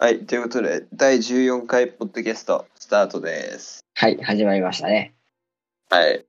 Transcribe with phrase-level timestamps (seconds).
[0.00, 3.80] はい、ということで、第14回ポッドキャストスタートです。
[3.96, 5.12] はい、始まりましたね。
[5.90, 6.24] はい。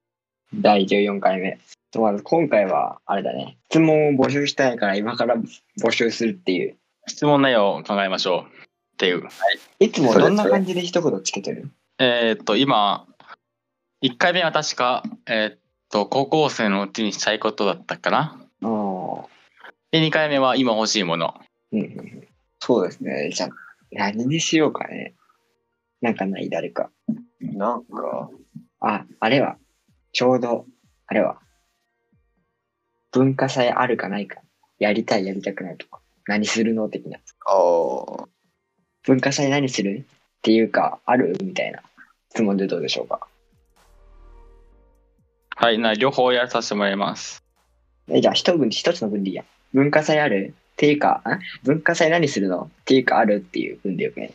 [0.55, 1.59] 第14回目。
[1.91, 3.59] とまず今回は、あれだね。
[3.69, 5.35] 質問を募集したいから今から
[5.79, 6.77] 募集するっていう。
[7.05, 8.57] 質問内容を考えましょう。
[8.95, 9.27] っていう。
[9.77, 11.69] いつもどんな感じで一言つけてる？
[11.99, 13.05] えーっと、今、
[14.03, 15.59] 1回目は確か、えーっ
[15.91, 18.19] と、高校生のうちにしたいことだったかな。
[18.63, 19.27] ああ。
[19.91, 21.39] で、2回目は今欲しいもの。
[21.71, 22.28] うんうんうん。
[22.59, 23.31] そうですね。
[23.33, 23.49] じゃあ、
[23.91, 25.13] 何にしようかね。
[26.01, 26.91] なんかない、誰か。
[27.39, 28.29] なんか、
[28.79, 29.57] あ、あれは、
[30.11, 30.65] ちょうど、
[31.07, 31.39] あれは、
[33.11, 34.41] 文化祭あるかないか。
[34.77, 35.99] やりたい、やりたくないとか。
[36.25, 37.17] 何するの的な。
[37.47, 38.27] あー
[39.03, 40.05] 文化祭何する？
[40.05, 41.35] っていうか、ある？
[41.43, 41.81] みたいな
[42.29, 43.27] 質問でどうでしょうか。
[45.55, 47.43] はい、な、両方やらさせてもらいます。
[48.09, 49.43] え、じゃあ一文、一つの文でいいや。
[49.73, 50.53] 文化祭ある？
[50.79, 54.31] っていうか、ん文化祭何するのっていうかあるっていう文でよくね。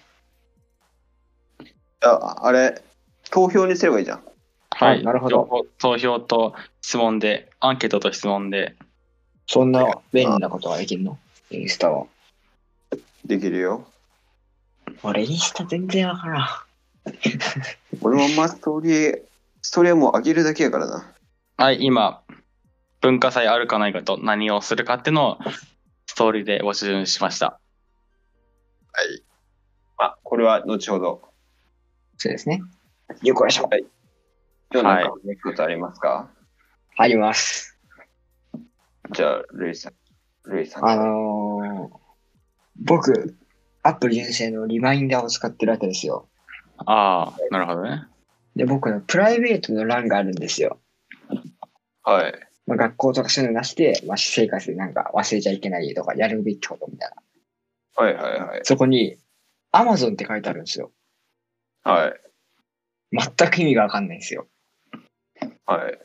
[2.02, 2.82] あ、あれ、
[3.30, 4.22] 投票にすればいいじゃん。
[4.72, 8.76] はい、なるほど投票と質問で、アンケートと質問で、
[9.46, 11.18] そんな便利なことができるの？
[11.50, 12.04] インスタは。
[13.24, 13.86] できるよ。
[15.02, 16.46] 俺インスタ全然わからん。
[18.02, 19.22] 俺もあんまストーリー、
[19.62, 21.10] ストーリーはもう上げるだけやからな。
[21.56, 22.20] はい、今、
[23.00, 25.38] 文化祭あるかないかと何をするかっていうのを
[26.14, 27.46] ストーリーで募集しました。
[27.46, 27.58] は
[29.02, 29.24] い。
[29.98, 31.22] あ、これは後ほど。
[32.18, 32.62] そうですね。
[33.24, 33.68] よくしょ。
[34.70, 36.30] 今日なんか話すことありますか、
[36.98, 37.76] あります。
[39.10, 39.94] じゃあ、ルイさん。
[40.48, 40.86] ルイさん。
[40.86, 41.98] あのー、
[42.76, 43.36] 僕、
[43.82, 46.28] アップル純正のリマインダーを使ってるわけですよ。
[46.86, 48.06] ああ、なるほどね。
[48.54, 50.78] で、僕のプライベートの欄があるんですよ。
[52.04, 52.32] はい。
[52.66, 58.04] まあ、学校とかそういうのなしで、まあ、私生活でなんか忘れちゃいけないとか、やるべきことみたいな。
[58.04, 58.60] はいはいはい。
[58.64, 59.16] そこに、
[59.72, 60.92] Amazon って書いてあるんですよ。
[61.82, 62.20] はい。
[63.12, 64.46] 全く意味がわかんないんですよ。
[65.66, 65.98] はい。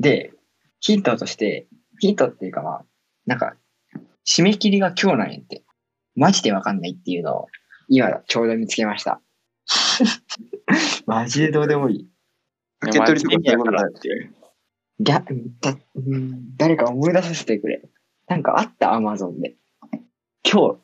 [0.00, 0.32] で、
[0.80, 1.66] ヒントとして、
[1.98, 2.84] ヒントっていうかまあ、
[3.26, 3.56] なんか、
[4.26, 5.62] 締め切りが今日なんやって。
[6.14, 7.46] マジでわかんないっていうのを、
[7.88, 9.20] 今ちょうど見つけました。
[11.06, 12.08] マジでどうでもいい。
[12.82, 14.30] 受け取りとか意味やからって
[14.98, 15.04] いう。
[15.04, 17.82] ぎゃ、だ、うん誰か思い出させてくれ。
[18.26, 19.56] なんかあった？Amazon で。
[20.50, 20.78] 今日。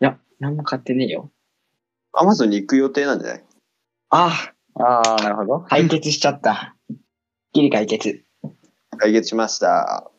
[0.00, 1.30] いや、何も買ってねえよ。
[2.12, 3.44] アマゾンに行く予定なんじゃない？
[4.10, 5.68] あああ、なるほどあ、。
[5.68, 6.76] 解決しちゃった。
[7.52, 8.24] ギリ解決。
[8.96, 10.10] 解決しました。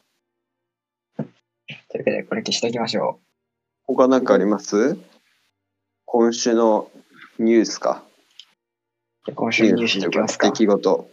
[1.17, 3.21] というわけで、これ消しておきましょ
[3.87, 4.97] 他なんかあります？
[6.05, 6.91] 今週の
[7.39, 8.03] ニュースか。
[8.03, 9.25] う。
[9.27, 10.53] じゃあ今週ニュースに行きますか出。
[10.53, 11.09] 来事。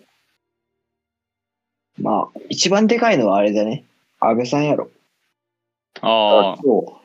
[1.99, 3.85] まあ、一番でかいのはあれだね。
[4.19, 4.91] 安倍さんやろ。
[6.01, 7.03] ああ、今日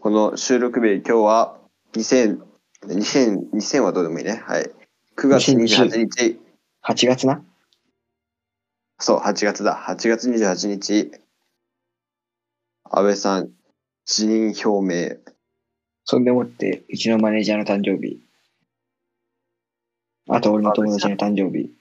[0.00, 1.58] この収録日、今日は
[1.94, 2.40] 2000、
[2.84, 4.42] 2000、2000はどうでもいいね。
[4.44, 4.70] はい。
[5.16, 6.38] 9月28日、
[6.86, 7.42] 8月な？
[8.98, 9.76] そう、8月だ。
[9.76, 11.10] 8月28日、
[12.84, 13.50] 安倍さん、
[14.06, 15.16] 辞任表明。
[16.04, 18.20] そんでもって、うちのマネージャーの誕生日。
[20.28, 21.72] あと、俺の友達の誕生日。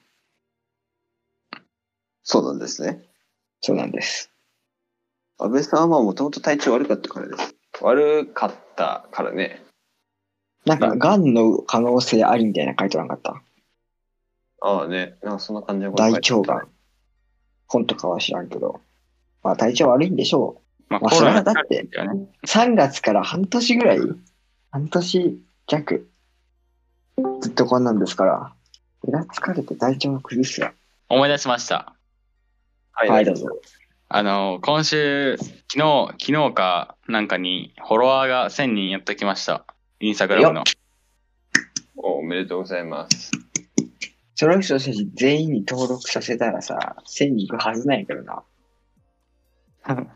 [2.30, 3.04] そうなんですね。
[3.62, 4.30] そうなんです。
[5.40, 7.56] 安倍さんはもともと体調悪かったからです。
[7.82, 9.64] 悪かったからね。
[10.66, 13.42] なんか、癌の可能性ありみたいな書いてなかった？
[14.60, 15.16] ああね。
[15.24, 16.68] なんかそんな感じの大腸がん。
[17.70, 18.82] 本とかは知らんけど。
[19.42, 22.30] まあ、体調悪いんでしょまあ、まあそれはだってだよね。
[22.44, 22.46] う。
[22.46, 24.00] 3月から半年ぐらい
[24.72, 26.10] 半年弱。
[27.40, 28.54] ずっとこんなんですから。
[29.08, 30.74] 胃が疲れて体調が崩すわ。
[31.08, 31.97] 思い出しました。
[33.00, 33.46] はい、はい、どうぞ。
[34.10, 35.48] あの、今週、昨
[35.78, 39.68] 日、昨日かなんかに、フォロワーが1000人やってきました。
[40.00, 40.64] インスタグラムの。
[41.98, 43.30] おおめでとうございます。
[44.34, 48.44] その人たち全員に登録させたらさ、1000人いくはずないけどな。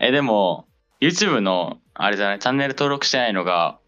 [0.00, 0.68] え、でも、
[1.00, 3.80] YouTube の、あれじゃない、チャンネル登録してないのが、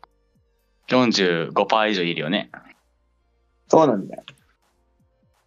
[0.88, 2.50] 45%以上いるよね。
[3.68, 4.24] そうなんだよ。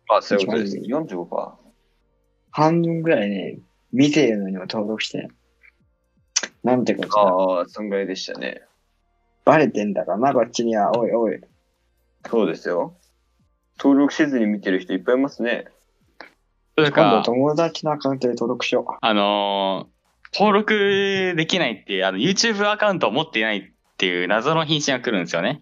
[0.09, 0.77] あ、そういうことです。
[0.77, 1.60] 45%。
[2.51, 3.57] 半分ぐらいね、
[3.91, 5.29] 見てるのにも登録してない。
[6.63, 7.21] なんてことだ。
[7.21, 8.61] ああ、そんぐらいでしたね。
[9.45, 10.97] バレてんだからな、こっちには。
[10.97, 11.41] おいおい。
[12.29, 12.95] そうですよ。
[13.79, 15.65] 登録せずに見てる人いっぱいいますね。
[16.75, 18.93] 今度か、友達のアカウントで登録しよう。
[19.01, 20.01] あのー
[20.33, 23.63] 登録できないっていう、あの、YouTube アカウントを持っていないっ
[23.97, 25.61] ていう謎の返信が来るんですよね。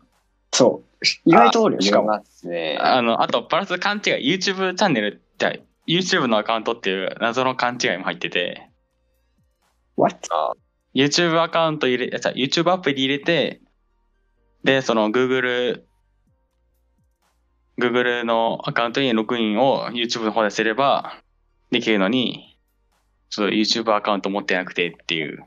[0.51, 1.05] そう。
[1.25, 2.07] 意外とおるよ、しかも。
[2.07, 2.77] ますね。
[2.79, 8.69] あの、あと、プラス勘違い、YouTube チャンネルって、YouTube のアカウントっていう謎の勘違いも入ってて、
[9.97, 10.19] What?
[10.93, 13.59] YouTube アカウント入れ、YouTube アプリ入れて、
[14.63, 15.81] で、その Google、
[17.79, 21.23] Google のアカウントにログインを YouTube の方ですれば
[21.71, 22.55] できるのに、
[23.31, 25.43] ちょっと YouTube アカウント持ってなくてっていう。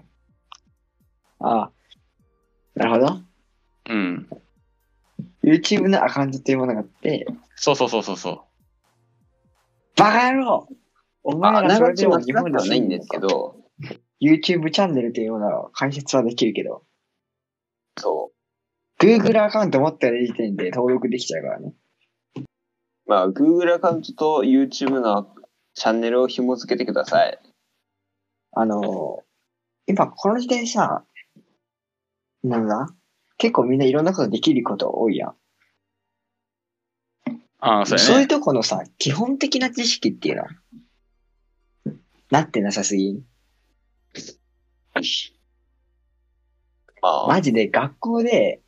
[1.38, 1.70] ああ。
[2.74, 3.20] なるほど。
[3.90, 4.28] うん。
[5.44, 8.51] YouTube のアカウントっていうものがあって、そうそうそうそうそう。
[9.96, 10.68] バカ野郎
[11.24, 13.56] お前らそれでも日本ではないんですけど、
[14.20, 16.84] YouTube チャンネルというものを解説はできるけど、
[17.98, 18.32] そ
[19.00, 21.74] Google アカウント持ってる時点で登録できちゃうからね。
[22.36, 22.40] う。
[23.06, 25.34] まあ、Google アカウントと YouTube の
[25.74, 27.38] チャンネルを紐付けてください。
[28.52, 29.22] あの、
[29.86, 31.04] 今この時代さ、
[32.42, 32.88] なんだ？
[33.38, 35.34] 結構みんないろんなことできること多いやん。
[37.64, 38.28] ああ、そうそういう。
[38.28, 40.48] とこのさ、基本的な知識っていうのは、
[42.30, 43.22] なってなさすぎ
[47.02, 48.60] あ、マジで学校で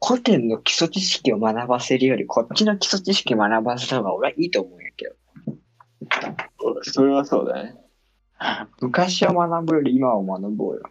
[0.00, 5.14] 古典の基礎知識を学ばせるより、こっちの基礎知識学ばせた方が俺はいいと思うんやけど。
[6.82, 7.74] それはそうだね。
[8.80, 10.82] 昔を学ぶより今を学ぼうよ。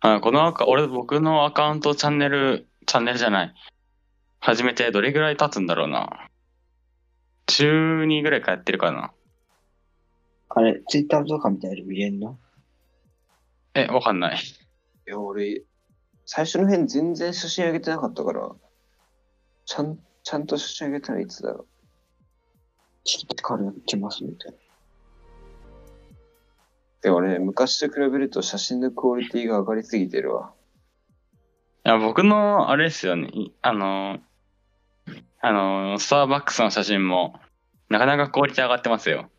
[0.00, 3.54] あこのアカ、俺、僕のアカウントチャンネル、チャンネルじゃない。
[4.42, 6.28] 始めてどれぐらい経つんだろうな。
[7.46, 9.12] 中2ぐらいからやってるかな。
[10.48, 12.38] あれ、ツイッターとかみたいに見れんの？
[13.74, 14.36] え、わかんない。
[14.36, 15.62] いや、俺、
[16.24, 18.50] 最初の辺全然写真上げてなかったから、
[19.66, 21.66] ちゃん、ちゃんと写真上げたらいつだろ
[23.04, 24.56] 知識からやってますみたいな。
[24.56, 24.60] う。
[27.02, 30.54] で、俺、昔と比べると写真のクオリティが上がりすぎてるわ。
[31.84, 33.28] いや、僕の、あれですよね。
[33.28, 34.18] いあの、
[35.42, 37.40] あの、スターバックスの写真も、
[37.88, 39.30] なかなかクオリティ上がってますよ。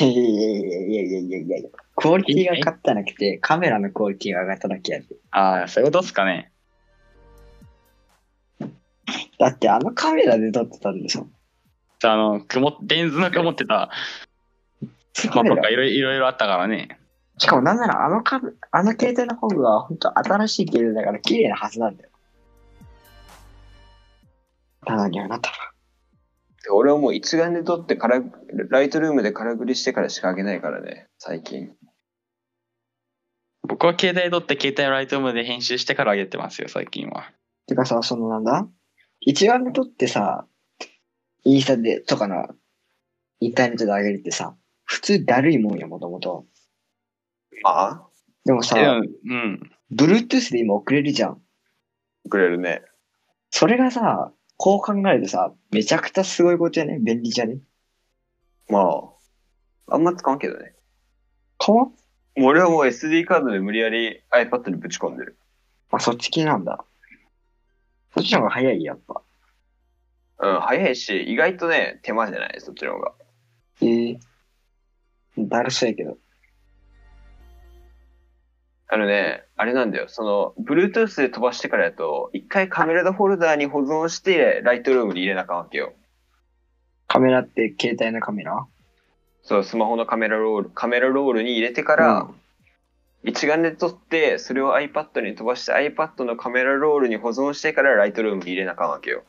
[0.00, 5.06] いやいやいやいやいやいやいやクオリティが勝ったなくて、カメラのクオリティが上がっただけやで。
[5.30, 6.52] ああ、そういうことっすかね。
[9.38, 11.26] だってあのカメラで撮ってたんでしょ。
[12.04, 13.90] あの、曇レンズの曇ってた、
[15.34, 16.98] まあ、とかいろいろあったからね。
[17.38, 22.10] しかもなんならあのカあの携帯の方が本当新しい携帯だから綺麗なはずなんだよ。
[24.84, 25.72] ただにあなたは。
[26.64, 28.22] で俺はもう一眼で撮ってから、
[28.70, 31.72] ライトルームで空振りしてからしか上げないからね、最近。
[33.66, 37.32] 僕は携帯撮って携帯のライトルームで編集してから上げてますよ、最近は。
[37.66, 38.68] てかさ、そのなんだ？
[39.20, 40.46] 一眼で撮ってさ、
[41.44, 42.48] インスタでとかの
[43.40, 46.44] インターネットで上げるってさ、普通だるいもんや、もともと。
[47.64, 48.02] あ？
[48.04, 48.06] あ
[48.44, 49.70] でもさ、うん。
[49.92, 51.40] Bluetooth で今送れるじゃん。
[52.28, 52.82] くれるね。
[53.50, 54.32] それがさ、
[54.64, 57.00] こう考えるとさ、めちゃくちゃすごいことやね。
[57.00, 57.58] 便利じゃね？
[58.68, 58.78] ま
[59.88, 60.76] あ、あんま使わんけどね。
[61.58, 61.88] かわ
[62.36, 65.36] 俺はもう SD カードで無理やり iPad にぶち込んでる。
[65.90, 66.84] あ、そっち系なんだ。
[68.14, 69.22] そっちの方が早い、やっぱ。
[70.38, 73.14] うん、早いし、意外とね、手間じゃない、そっちの方が。
[73.80, 74.18] ええ
[75.38, 76.18] だるそうやけど。
[78.92, 80.04] あのね、あれなんだよ。
[80.08, 85.94] その、Bluetooth で飛ばしてからやと、一回カメラフォルダーに保存して、ライトルームに入れなあかんわけよ。
[87.06, 88.66] カメラって携帯のカメラ？
[89.42, 92.34] そう、スマホのカメラロール、カメラロールに入れてから、うん
[93.24, 99.22] 一眼で撮って、それを iPad に飛ばして iPad のカメラロールに保存してからライトルームに入れなあかんわけよ。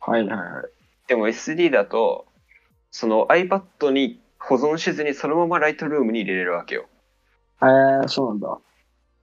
[0.00, 0.64] はいはいはい。
[1.08, 2.24] でも SD だと、
[2.90, 6.86] その iPad に保存しずにそのままライトルームに入れれるわけよ。
[7.60, 8.58] えー、そうなんだ。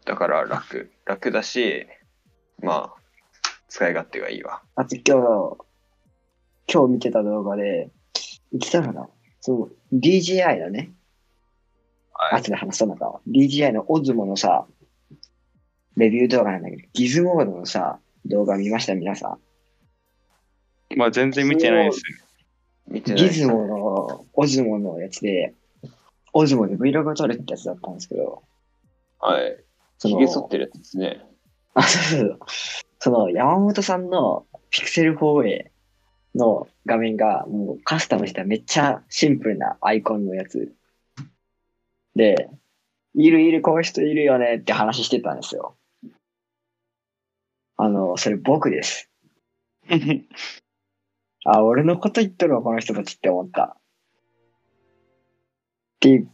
[0.09, 0.89] だから楽。
[1.05, 1.85] 楽だし、
[2.63, 3.01] まあ、
[3.67, 4.63] 使い勝手がいいわ。
[4.73, 5.57] あと今日、
[6.67, 7.91] 今日見てた動画で、
[8.51, 9.07] 言ってたかな？
[9.39, 10.91] そう、DJI だね。
[12.11, 13.21] はい後で話そうのか。
[13.27, 14.65] DJI のオズモのさ、
[15.95, 18.95] レビュー動画なんだけど、ギズモードのさ、動画見ました？
[18.95, 19.37] 皆さ
[20.97, 22.01] まあ全然見てないです。
[22.89, 22.93] ん。
[22.93, 23.21] 見てない。
[23.21, 25.53] ギズモの、オズモのやつで、
[26.33, 28.41] オズモで Vlog を撮るってやつだったんですけど、
[29.19, 29.63] はい。
[29.99, 31.21] その髭剃ってるやつですね。
[31.75, 32.39] あ、そうそうそう。
[32.99, 35.69] その山本さんの Pixel 4a
[36.35, 40.73] の画面がもうカスタムしためっちゃシンプルなアイコンのやつ。
[42.15, 42.49] で、
[43.13, 45.75] いるいる、こういう人いるよねって話してたんですよ。
[47.75, 49.09] あの、それ僕です。
[51.45, 53.77] あ、俺のこと言っとるわ、この人たちって思った。
[55.95, 56.31] っていう、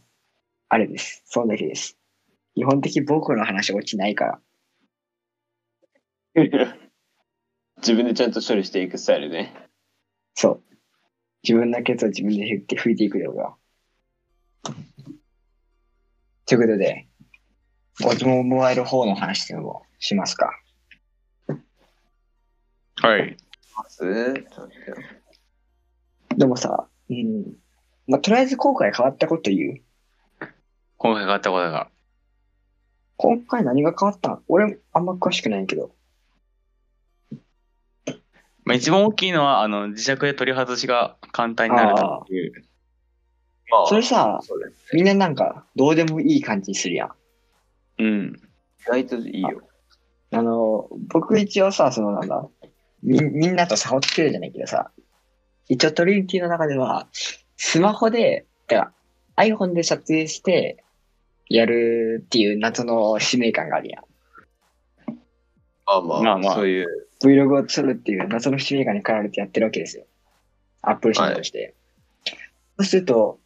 [0.68, 1.22] あれです。
[1.26, 1.98] そんだけです。
[2.56, 4.40] 基本的に僕の話落ちないから。
[7.76, 9.52] 自分でちゃんと処理していくスタイルね。
[10.34, 10.62] そう。
[11.42, 13.56] 自分のケツを自分で拭いて拭いていくよ、俺は。
[16.46, 17.08] ということで、
[18.06, 20.50] オズモモバイル4の話でもしますか。
[23.02, 23.36] はい。
[26.38, 27.58] でもさ、うん。
[28.06, 29.82] まあ、とりあえず今回変わったこと言う？
[30.96, 31.90] 今回変わったことが。
[33.16, 34.32] 今回何が変わった？
[34.32, 35.94] ん俺、あんま詳しくないけど。
[38.64, 42.52] まあ、一番大きいのは、あの、磁石で取り外しが簡単になるっていう。
[43.70, 47.12] まあそれさ、そうだよみんななんか、どうでもいい感じにするやん。
[47.98, 48.40] うん。
[48.80, 49.62] 意外といいよ。
[50.32, 52.48] あの、僕一応さ、そのなんだ、
[53.02, 54.90] み、みんなと差をつけるじゃないけどさ、
[55.68, 57.08] 一応トリニティの中では、
[57.56, 58.92] スマホで、だか
[59.36, 60.82] ら iPhone で撮影して、
[61.48, 64.04] やるっていう謎の使命感があるやん。
[65.86, 67.08] まあまあ、まあまあそういう。
[67.22, 70.04] Vlog を撮るっていう謎の使命感に駆られてやってるわけですよ。
[70.82, 71.74] アップル社として。
[72.78, 73.38] そうすると、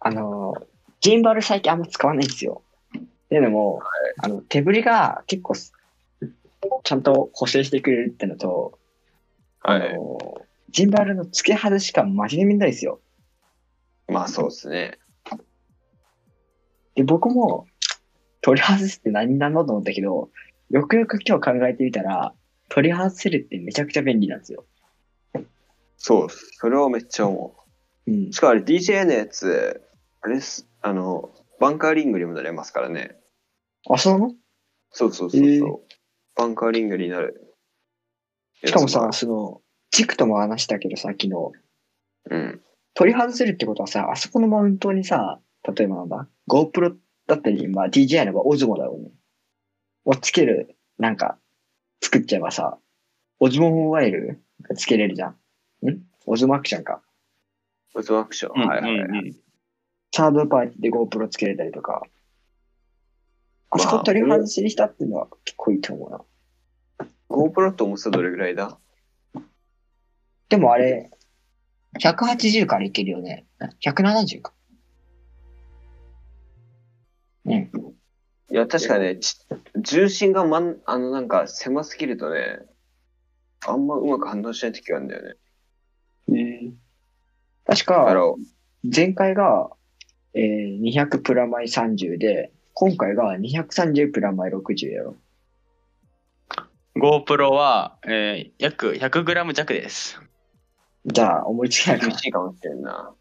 [0.00, 0.54] あの、
[1.00, 2.62] ジンバル最近あんま使わないんですよ。
[2.96, 3.80] っていうのも、
[4.22, 5.72] あの、手振りが結構す、
[6.84, 8.78] ちゃんと補正してくれるってのと、
[9.62, 9.90] はい。
[9.90, 10.18] あの、
[10.70, 13.00] ジンバルの付け外しがマジでめんどいですよ。
[14.06, 14.98] まあそうですね。
[16.98, 17.68] で、僕も、
[18.40, 20.30] 取り外すって何なのと思ったけど、
[20.70, 22.34] よくよく今日考えてみたら、
[22.68, 24.64] 取り外せるってめちゃくちゃ便利なんですよ。
[25.96, 26.26] そう。
[26.28, 27.54] それをめっちゃ思
[28.08, 28.32] うんう。。
[28.32, 29.80] しかもあれ DJ のやつ、
[30.22, 33.16] あれっす、あの、バンカーリングにもなれますからね。
[33.88, 34.34] あ、そうなの？
[34.90, 35.78] そうそうそうそう、えー
[36.34, 37.54] バンカーリングになる。
[38.64, 41.52] しかもさ、、その、チクとも話したけどさ、昨日、
[42.30, 42.60] うん。
[42.94, 45.40] 取り外せるってことはさ、あそこのマウントにさ、
[45.74, 46.96] 例えばなんだ、GoPro
[47.26, 49.10] だったり、まあ DJI の場合、オズモだろうね。
[50.04, 51.38] をつける、なんか、
[52.02, 52.78] 作っちゃえばさ、
[53.40, 55.30] オズモモバイルがつけれるじゃん。
[55.86, 56.02] ん？
[56.26, 57.02] オズモアクションか。
[57.94, 58.66] オズマアクション。
[58.66, 59.08] はいはいはい。
[59.08, 59.36] うん
[60.10, 62.02] サードパーティーで GoPro つけれたりとか。
[63.70, 66.22] あそこ取り外しにしたっていうのは結構いいと思うな。
[67.28, 68.78] GoPro って重さどれぐらいだ？
[70.48, 71.10] でもあれ、
[72.00, 73.44] 180からいけるよね。
[73.84, 74.54] 170か。
[77.48, 77.94] うん。
[78.50, 79.36] いや、確かね、ち
[79.76, 82.60] 重心がまん、あの、なんか狭すぎるとね、
[83.66, 85.34] あんまうまく反応しない時があるんだよ
[86.28, 86.72] ね。
[87.66, 88.14] 確か、
[88.82, 89.70] 前回が、
[90.34, 95.16] えー、200プラマイ30で、今回が230プラマイ60やろ。
[96.96, 100.20] GoPro は、えー、約 100g 弱です。
[101.04, 102.00] じゃあ、思いつきない。
[102.00, 103.14] しいかもしれんな。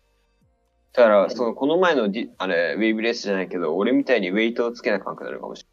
[0.97, 5.67] だから、その、この前のディ、あれ、ウェイブレースじゃないけど、俺みたいにウェイトをつけなくなるかもし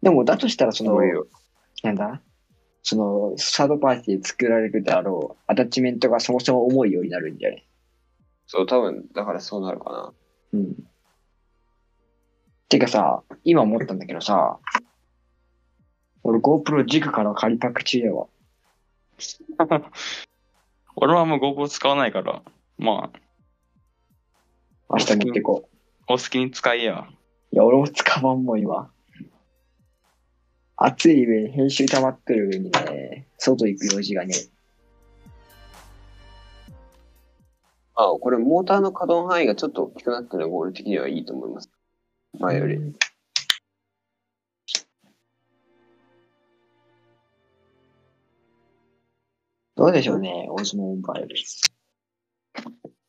[0.00, 1.12] でも、だとしたら、そのれ
[1.82, 2.22] なんだ？
[2.84, 7.66] その、サードパーティーで作られるであろう、アタッチメントがそもそも重いようになるんじゃない
[8.46, 10.12] そう、多分、だからそうなるかな。
[10.52, 10.76] うん。
[12.68, 14.60] てかさ、今思ったんだけどさ、
[16.22, 18.28] 俺 GoPro 軸から仮パク中やわ。
[20.96, 22.42] 俺はもう GoPro 使わないから、
[22.78, 23.18] まあ、
[24.90, 25.76] 明日持ってこう。
[26.08, 27.06] お好きに使いや。
[27.52, 28.90] いや、俺も使わんもん、今。
[30.76, 34.34] 暑い上に編集溜まってる上にね、外行く用事がね。
[37.94, 41.70] あ、これ、モーターの可動範囲がちょっと大きくなったのが、俺的にはいいと思います。
[42.38, 42.78] 前より。
[49.76, 51.36] どうでしょうね、オズモモバイル。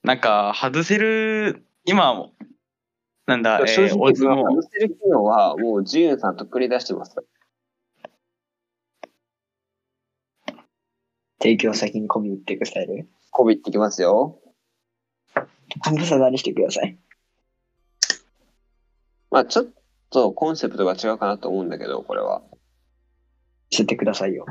[0.03, 2.29] なんか、外せる、今、
[3.25, 7.15] なんだ、えー、正直、オズモ外せる機能は、もう、ジュンさんとっくり出してます。
[11.39, 13.07] 提供先に込み打っていくスタイル？
[13.31, 14.39] こびってきますよ。
[15.36, 16.97] アンバサダーにしてください。
[19.31, 19.67] まあ、ちょっ
[20.09, 22.41] とコンセプトが違うかなと思うんだけど、これは。
[23.69, 24.45] しててくださいよ。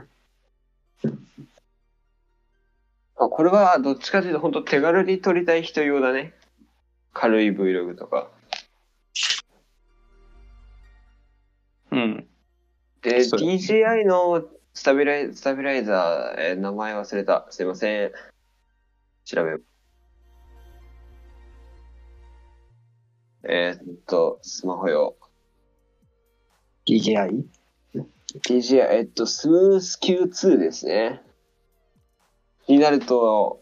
[3.19, 6.35] あこれは、どっちかというと、本当手軽に撮りたい人用だね。
[7.15, 8.31] 軽い Vlog とか。
[11.91, 12.27] うん。
[13.03, 14.45] で、DJI の
[14.75, 17.47] スタビライスタビライザー、えー名前忘れた。
[17.51, 18.13] すいません。
[19.25, 19.63] 調べよう。
[23.49, 25.17] えーっと、スマホ用。
[26.87, 27.45] DJI?
[28.47, 31.23] DJI、えっと、スムース Q2 ですね。
[32.69, 33.61] になると、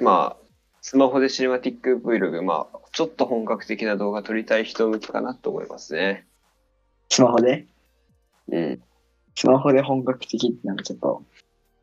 [0.00, 0.44] まあ、
[0.82, 6.26] スマホでシネマティック Vlog、まあ、ちょっと本格的な動画撮りたい人向けかなと思いますね。
[7.08, 7.66] スマホで？
[8.48, 8.82] うん。
[9.34, 11.22] スマホで本格的ってなんかちょっと、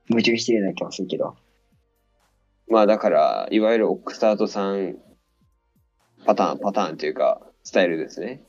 [0.09, 1.35] 矛盾してるような気もするけど。
[2.69, 4.97] まあだから、いわゆるオックスタートさん
[6.25, 8.41] パターン、パターンっていうか、スタイルですね。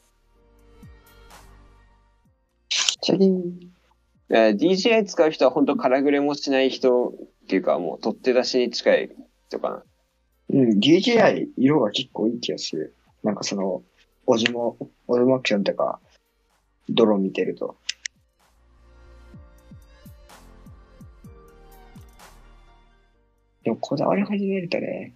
[2.71, 3.78] チャリン。
[4.31, 7.13] えー DJI 使う人は本当空グレもしない人っ
[7.49, 9.11] ていうか、もう取って出しに近い
[9.49, 9.83] 人かな。
[10.51, 12.95] うん、DJI 色が結構いい気がする。
[13.23, 13.83] なんかその、
[14.27, 15.99] オズモ、オズモアクションとか、
[16.91, 17.77] ドローン見てると。
[23.65, 25.15] でもこだわり始めるとね、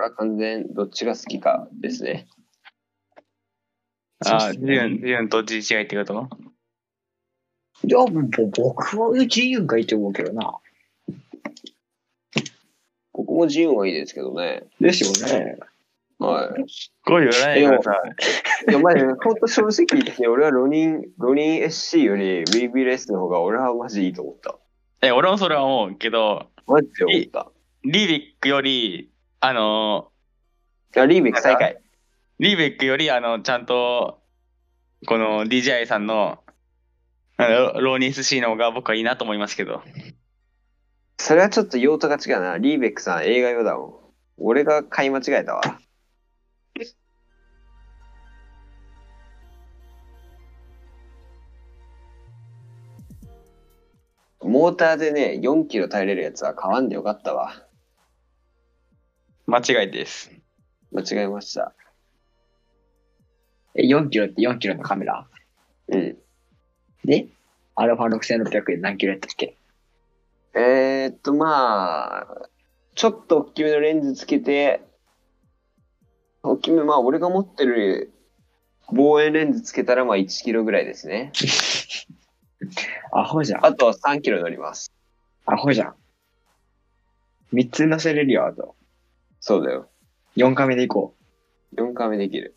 [0.00, 2.26] れは完全どっちが好きかですね。
[4.26, 6.28] ああ、ジュン、ジュンと GCI ってこと？
[7.82, 10.58] いや、もう僕は自由がいいと思うけどな。
[13.12, 14.64] 僕も自由はいいですけどね。
[14.80, 15.56] ですよね。
[16.18, 16.68] はい。
[16.68, 17.94] すごいよね、今さ。
[18.68, 24.58] いや、まじ、ほんと正直言ってね、俺はロニン、ロニン SC より VBLS の方が俺はマジいいと思った。
[25.00, 27.50] え、俺もそれは思うけど、マジで思った。
[27.84, 29.10] リービックより、
[29.42, 30.12] あの、
[30.94, 31.78] あ、リーベック最下位。
[32.40, 34.20] リーベックより、あの、ちゃんと、
[35.06, 36.44] この DJI さんの、
[37.38, 39.82] あのローニース C の方が僕はいいなと思いますけど。
[41.16, 42.58] それはちょっと用途が違うな。
[42.58, 43.94] リーベックさん映画用だもん。
[44.36, 45.62] 俺が買い間違えたわ。
[54.42, 57.69] モーターでね、4キロ耐えれるやつは買わんでよかったわ。
[59.50, 60.30] 間違いです。
[60.92, 61.74] 間違えました。
[63.74, 65.26] え、4キロって4キロのカメラ？
[65.88, 66.16] うん。
[67.04, 67.26] で、
[67.74, 69.56] アルファ6600円何キロやったっけ？
[70.54, 72.26] えー、っと、まあ、
[72.94, 74.82] ちょっと大きめのレンズつけて、
[76.44, 78.12] 大きめ、まあ、俺が持ってる
[78.92, 81.32] 望遠レンズつけたら、まあ、1キロぐらいですね。
[83.12, 83.66] アホじゃん。
[83.66, 84.92] あとは3キロ乗ります。
[85.44, 85.94] アホじゃん。
[87.52, 88.76] 3つ乗せれるよ、あと。
[89.40, 89.88] そうだよ。
[90.36, 91.14] 4カメで行こ
[91.76, 92.56] 4回目できる。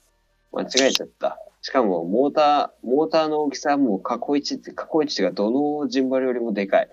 [0.52, 1.39] 間違えちゃった。
[1.62, 6.89] しかも、モーター、モーターの大きさはもう過去一って、過去一がどのジンバルよりもでかい。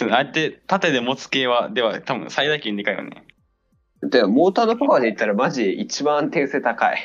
[0.00, 3.24] ああやって縦で持つ系は、では多分最大級にでかいよね。
[4.02, 6.98] でも、モーターのパワーで言ったらマジ一番安定性高い。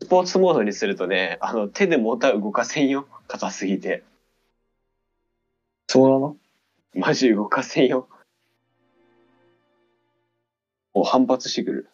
[0.00, 3.08] スポーツモードにするとね、あの、手でモーター動かせんよ。
[3.26, 3.98] 硬すぎて。
[3.98, 4.04] う。
[5.88, 6.36] そうなの？
[6.94, 8.08] マジ動かせんよ。
[10.98, 11.88] もう反発してくる。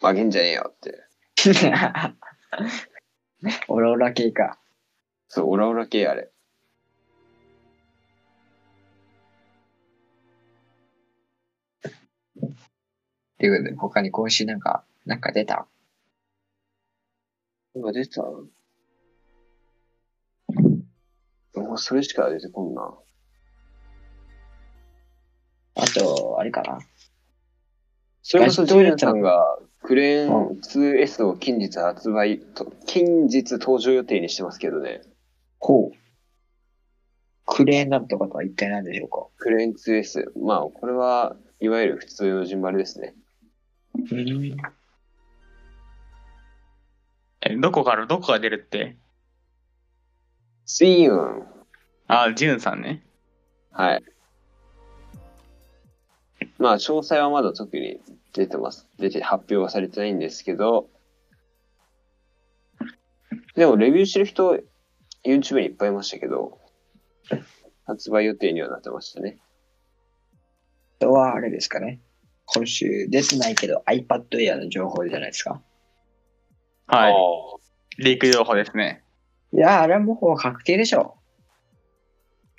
[0.00, 1.04] 曲げんじゃねえよって。
[3.68, 4.58] オラオラ系か。
[5.28, 6.32] そう、オラオラ系あれ。
[13.38, 15.68] ということで、他に今週なんか、なんか出た？
[17.76, 18.22] 今出た？
[21.54, 22.92] もうそれしか出てこんな。
[25.76, 26.80] あと、あれかな？
[28.30, 35.00] それこそジュリアンさんがクレーうン 2S を近日発売と、近日登場予定にしてますけどね。
[35.58, 35.96] こう。
[37.46, 39.28] クレーンなんとかとは一体何でしょうか？
[39.38, 40.26] クレーン 2S。
[40.44, 43.14] まあ、これは、いわゆる普通のジンバルですね。
[43.94, 44.56] うん。
[47.40, 48.98] え、どこから、どこが出るって？
[50.66, 51.46] スイーン。
[52.08, 53.02] あ、ジュンさんね。
[53.70, 54.02] はい。
[56.58, 58.00] まあ、詳細はまだ特に
[58.32, 58.88] 出てます。
[58.98, 60.88] 出て発表はされてないんですけど、
[63.54, 64.58] でもレビューしてる人、
[65.24, 66.58] YouTube にいっぱいいましたけど、
[67.86, 69.38] 発売予定にはなってましたね。
[71.00, 72.00] あとは、あれですかね。
[72.46, 75.60] 今週出てないけど iPad Air の情報じゃないですか。
[76.86, 77.12] はい。
[77.12, 78.04] い。
[78.04, 79.02] リーク情報ですね。
[79.52, 81.16] いや、あれはもう確定でしょ。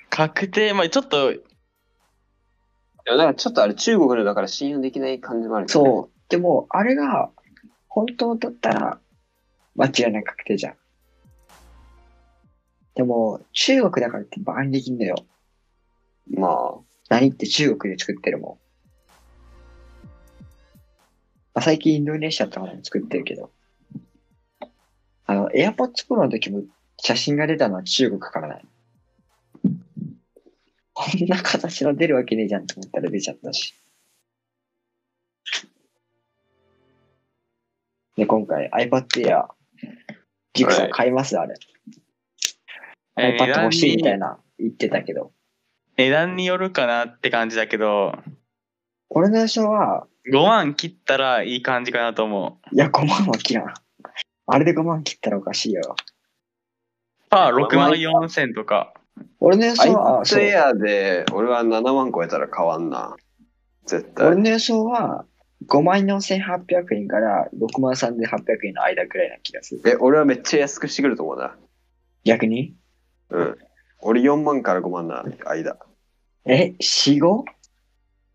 [0.08, 1.32] 確定、まあちょっと、
[3.10, 6.10] でもなんかちょっとあれ中国のだから信用できない感じもあるけどね、そう。
[6.28, 7.30] でも、あれが、
[7.88, 9.00] 本当だったら、
[9.74, 10.74] 間違いなく確定じゃん。
[12.94, 15.16] でも、中国だからってバカにできんのよ。
[16.32, 16.74] まあ、
[17.08, 18.58] 何って中国で作ってるもん。
[21.54, 23.50] まあ、最近インドネシアとかでも作ってるけど。
[25.26, 26.62] あの、AirPods Pro の時も
[26.96, 28.64] 写真が出たのは中国からない。
[31.02, 33.74] こんな形の出るわけねえじゃんと思ったら出ちゃったし。
[38.16, 39.46] で、今回 iPad Air、
[40.52, 41.38] ジクさん買います？
[41.38, 41.54] あれ。
[43.16, 44.28] え iPad 欲しいみたいな。
[44.28, 45.32] な言ってたけど。
[45.96, 48.18] 値段によるかなって感じだけど、
[49.08, 52.74] 俺の予想は、5万切ったらいい感じかなと思う。
[52.74, 53.74] いや、5万は切らん。
[54.46, 55.96] あれで5万切ったらおかしいよ。
[57.30, 58.92] パー6万4千とか。
[59.40, 63.16] 俺の予想は、あそう iPad Air で、俺は7万超えたら変わんな。
[63.86, 64.26] 絶対。
[64.28, 65.24] 俺の予想は、
[65.66, 69.82] 5万4800円から6万3800円の間くらいな気がする。
[69.84, 71.56] え、俺はめっちゃ安くしてくると思うな。
[72.24, 72.74] 逆に？
[73.30, 73.58] うん。
[74.00, 75.78] 俺4万から5万の間。
[76.46, 77.44] え、4、5?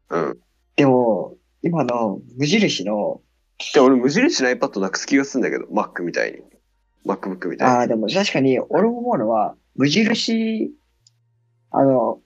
[0.09, 0.37] うん。
[0.75, 3.21] でも、今の無印の、
[3.73, 6.39] で、俺無印の iPad なくす気がするんだけど、Mac みたいに。
[7.05, 7.75] MacBook みたいに。
[7.75, 10.71] ああ、でも確かに、俺も思うのは、無印、
[11.71, 12.21] あの、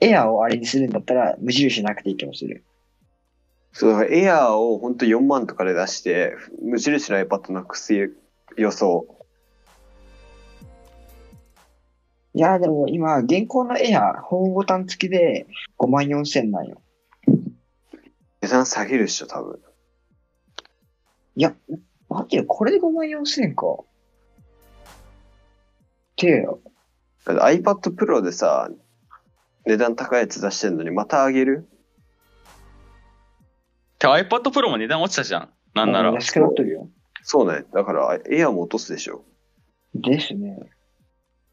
[0.00, 2.64] エアをあれにするんだったら、無印なくていい気もする。
[3.72, 7.94] そう、だから Air をほんと4万とかで出して、無印の iPad なくす
[8.56, 9.06] 予想。
[12.34, 15.46] いや、でも今、現行のエア、ホームボタン付きで
[15.78, 16.80] 5万4千なんよ。
[18.40, 19.60] 値段下げるっしょ、多分。
[22.12, 23.66] 待ってよ、これで5万4千か。
[26.16, 26.60] てよ。
[27.26, 28.68] iPad Pro でさ、
[29.64, 31.68] 値段高いやつ出してんのにまた上げる？
[33.98, 35.50] てか iPad Pro も値段落ちたじゃん。
[35.74, 36.12] なんなら。
[36.12, 36.88] 安くなっとるよ。
[37.22, 37.64] そうね。
[37.72, 39.24] だから、Air も落とすでしょ。
[39.94, 40.58] ですね。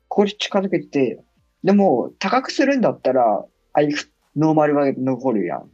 [0.08, 1.24] これ近づけて、
[1.64, 3.94] でも、高くするんだったら、あい
[4.36, 5.70] ノーマルは残るやん。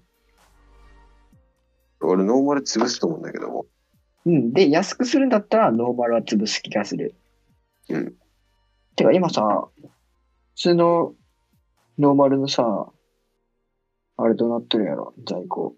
[2.01, 3.65] 俺ノーマル潰すと思うんだけども。
[4.25, 4.51] うん。
[4.51, 7.15] で、安くするんだったら、ノーマルは潰す気がする。
[7.88, 8.13] うん。
[8.95, 9.89] てか、今さ、普
[10.55, 11.15] 通の、
[11.97, 12.91] ノーマルのさ、
[14.17, 15.13] あれどうなってるやろ？
[15.25, 15.75] 在庫。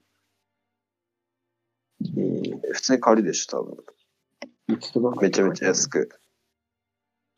[2.02, 3.78] えー、普通に買えるでしょ、多分。
[4.76, 6.10] いつめちゃめちゃ安く。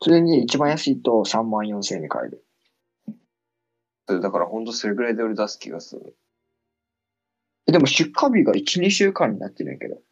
[0.02, 2.44] 普通に一番安いと3万4千円で買える。
[4.20, 6.16] だからほんとそれぐらいで俺出す気がする。
[7.66, 10.02] えでも出荷日が1、2週間になってるんやけど。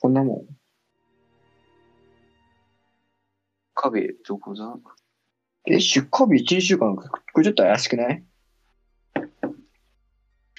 [0.00, 0.57] こんなもん。
[3.80, 4.76] 壁、どこだ？
[5.66, 7.04] え、出荷日1、2週間、こ
[7.36, 8.24] れちょっと怪しくない？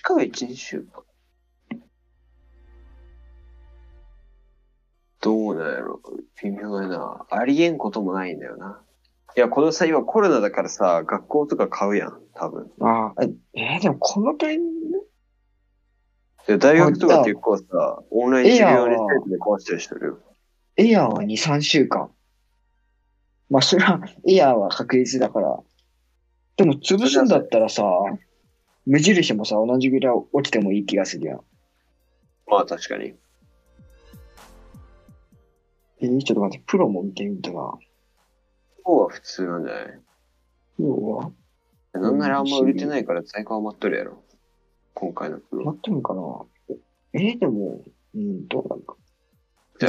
[0.02, 1.04] 壁1、2週間。
[5.22, 6.00] どうなんやろ
[6.42, 7.26] 微妙やな。
[7.30, 8.82] ありえんこともないんだよな。
[9.36, 12.72] いや、このさ、今コロナだからさ、学校とか買うやん、多分。
[12.80, 15.00] ああ、え、えーでもこのタイミング？
[16.48, 17.66] で大学とか結構さ、
[18.12, 20.20] オンライン授業に生徒で壊したりしてるよ。
[20.78, 22.10] エアーは2、3週間。
[23.50, 25.60] まあ、それは、エアーは確実だから。
[26.58, 27.84] でも、潰すんだったらさ、
[28.86, 31.42] 無印もさ、同じぐらい落ちてもいい気がするやん。
[32.48, 33.14] まあ確かに。
[36.02, 37.60] えーちょっと待って、プロも見てみたな。
[37.60, 37.80] こ
[38.84, 40.00] こは普通なんじゃない？
[40.80, 41.32] 要は、
[41.94, 44.24] なんならあんま売れてないから在庫余っとるやろ。
[44.94, 45.66] 今回のプロ。
[45.66, 46.22] なってるのかな？
[47.14, 47.82] えーでも、
[48.16, 48.96] うん、どうなんだ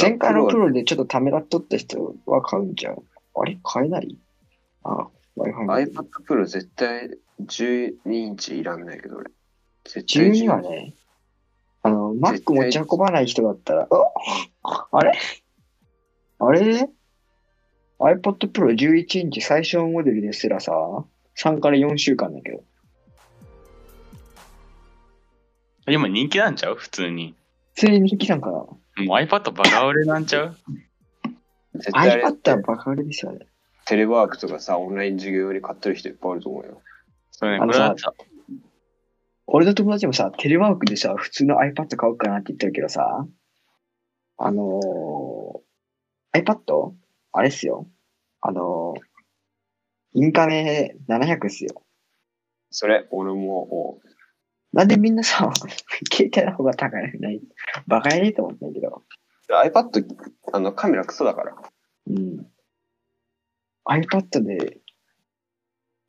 [0.01, 2.97] 前回のプはロでちょっとためらっとった人は買うんじゃん。
[3.35, 4.19] あれ買えない？
[4.85, 5.93] あ、Wi-Fi。
[5.93, 7.11] iPad Pro 絶対
[7.43, 9.31] 12インチいらんないけど俺。
[9.85, 10.95] 絶対12はね、
[11.83, 13.89] あの、Mac 持ち運ばない人だったら、
[14.63, 15.13] ああれ？
[16.39, 16.89] あれ
[18.01, 20.73] ?iPad Pro 11インチ最小モデルですらさ、
[21.39, 22.63] 3から4週間だけど。
[25.89, 26.77] 今人気なんちゃう？
[26.77, 27.35] 普通に。
[27.75, 30.57] 普通に人気なんかなもう iPad バカ売れなんちゃう？
[31.75, 33.47] 絶対あれ ?iPad はバカ売れですよね。
[33.87, 36.83] テレワークとかさ、オンライン授業用に買ってる人いっぱいいると思うよ。
[37.31, 38.13] そうね、あのさこれはさ、
[39.47, 43.27] 俺の友達もさ、テレワークでさ、普通の iPad 買おうかなって言ってるけどさ、
[44.39, 46.93] あのー、iPad?
[47.33, 47.89] あれっすよ。
[48.41, 49.01] あのー、
[50.15, 51.83] インカメ700っすよ。
[52.71, 54.01] それ、俺もも
[54.73, 55.51] なんでみんなさ、
[56.13, 57.41] 携帯の方が高いのない
[57.87, 59.03] バカやねと思ったんだけど。
[59.51, 60.05] う、iPad、
[60.53, 61.57] あの、カメラクソだから。
[62.09, 62.47] うん。
[63.87, 64.79] iPad で、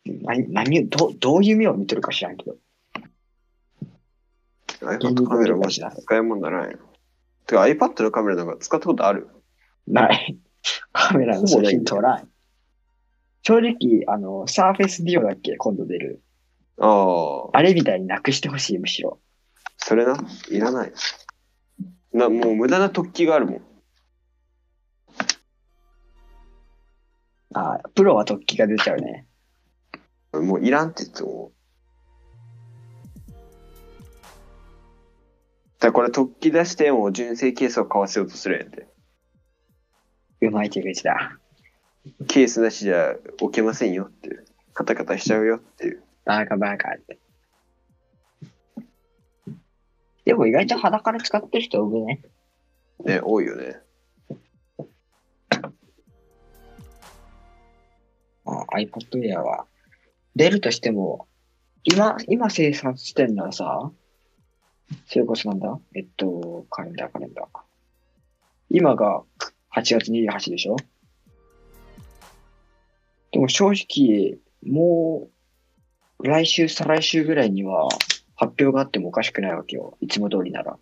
[0.05, 2.55] 何、何を、どう、どういう目を見てるか知らんけど。
[4.81, 6.79] iPad カメラマジで使い物にならんよ。
[7.45, 9.29] てか iPad のカメラなんか使ったことある？
[9.87, 10.37] ない。
[10.91, 12.29] カメラの写真撮らん。
[13.43, 15.55] 正直、あの、サーフェスディオだっけ？
[15.57, 16.21] 今度出る。
[16.79, 19.19] ああ、あれみたいになくしてほしい、むしろ。
[19.77, 20.17] それな、
[20.49, 20.93] いらない。
[22.13, 23.61] な、もう無駄な突起があるもん。
[27.53, 29.25] あプロは突起が出ちゃうね。
[30.33, 31.51] もういらんって言っても。
[35.79, 38.87] だからこれ突起出しても純正ケースを買わせようとするんやって。
[40.41, 41.37] うまい手口だ。
[42.27, 44.45] ケースなしじゃ置けませんよっていう。
[44.73, 46.03] カタカタしちゃうよっていう。
[46.25, 47.19] バカバカって。
[50.25, 52.21] でも意外と鼻から使ってる人多くね。
[53.03, 53.77] ね、多いよね。
[58.45, 59.65] iPod Air は
[60.35, 61.27] 出るとしても、
[61.83, 63.91] 今、今生産してんのはさ、
[65.07, 65.79] それこそなんだ？
[65.95, 67.45] えっと、カレンダーカレンダー。
[68.69, 69.23] 今が
[69.75, 70.75] 8月28でしょ？
[73.31, 75.29] でも正直、も
[76.19, 77.87] う、来週、再来週ぐらいには、
[78.41, 79.95] 発表があってもおかしくないわけよ。
[80.01, 80.75] いつも通りなら。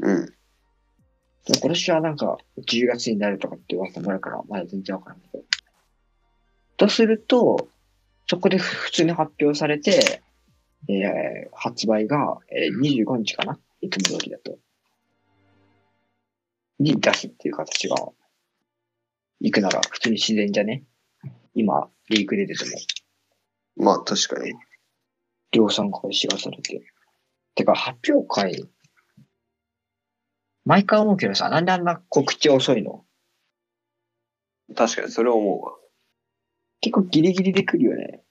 [0.00, 0.34] うん。
[1.46, 5.44] 今年はなんか10月になるとかって噂もあるから、まだ全然わからないけど。
[6.76, 7.68] とすると、
[8.26, 10.20] そこで普通に発表されて、
[10.88, 13.56] えー発売が、えー25日かな？
[13.80, 14.58] いつも通りだと。
[16.80, 17.96] に出すっていう形が、
[19.38, 20.82] いくなら普通に自然じゃね？
[21.54, 22.72] 今、リークで出ても。
[23.76, 24.54] まあ確かに。
[25.54, 26.82] 量産開始がされて。
[27.54, 28.68] てか、発表会、
[30.64, 33.04] 毎回思うけどさ、なんであんな告知遅いの？
[34.74, 35.72] 確かに、それは思うわ。
[36.80, 38.22] 結構ギリギリで来るよね。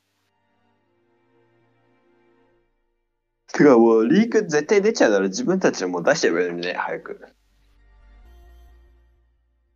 [3.54, 7.22] てかもう、リーク絶対出ちゃうなら自分たちでもう出しちゃえばいいのにね、早く。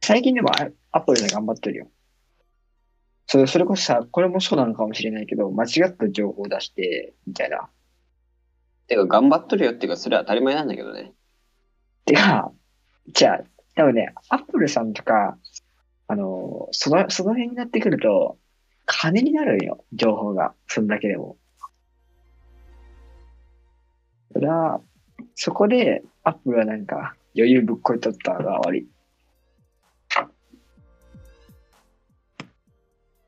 [0.01, 1.91] 最近でもアアップルで頑張ってるよ。
[3.28, 7.70] それ、それこそさ、これもそうなのかもしれないけど、間違った情報を出して、みたいな。
[8.88, 11.13] てか、頑張っとるよっていうか、それは当たり前なんだけどね。
[12.06, 12.52] てか、
[13.10, 13.42] じゃあ、
[13.76, 15.38] 多分ね、アップルさんとか、
[16.08, 18.38] あの、その、その辺になってくると、
[18.86, 20.54] 金になるんよ、情報が。
[20.68, 21.38] そんだけでも。
[24.34, 24.82] ただ、
[25.36, 28.88] そこで、アップルはなんか、余裕ぶっこいとったのが悪い。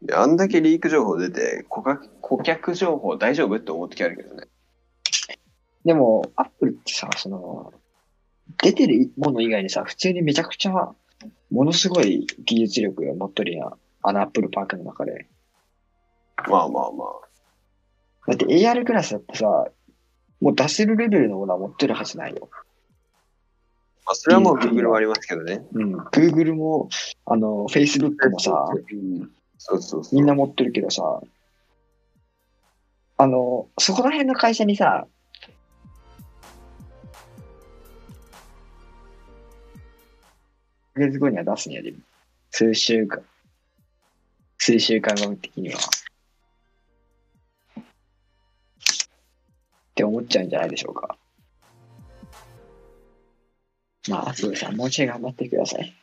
[0.02, 3.58] であんだけリーク情報出て、顧客顧客情報大丈夫？
[3.58, 4.48] って思う時あるけどね。
[5.86, 7.74] でも、アップルってさ、その、
[8.62, 10.72] 出てるもの以外にさ、普通にめちゃくちゃ、
[11.52, 13.74] ものすごい技術力を持っとるやん。
[14.02, 15.28] あのアップルパークの中で。
[16.48, 17.30] まあまあまあ。
[18.28, 19.68] だって AR グラスだってさ、
[20.40, 22.50] もう出せるレベルのものは持ってるはずないよ。
[24.06, 25.66] まあ、それはもう Google もありますけどね。
[25.74, 25.98] うん。
[25.98, 26.90] Google も、
[27.26, 28.70] あの、Facebook もさ、
[29.60, 30.16] そうそうそう。
[30.16, 31.22] みんな持ってるけどさ、
[33.18, 35.06] あの、そこら辺の会社にさ、
[40.96, 41.94] 1ヶ月後には出すんやで。
[42.52, 43.22] 数週間。
[44.58, 45.78] 数週間後的には。
[45.78, 45.82] っ
[49.96, 51.18] て思っちゃうんじゃないでしょうか。
[54.08, 55.94] まあ、そうさん、もうちょい頑張ってください。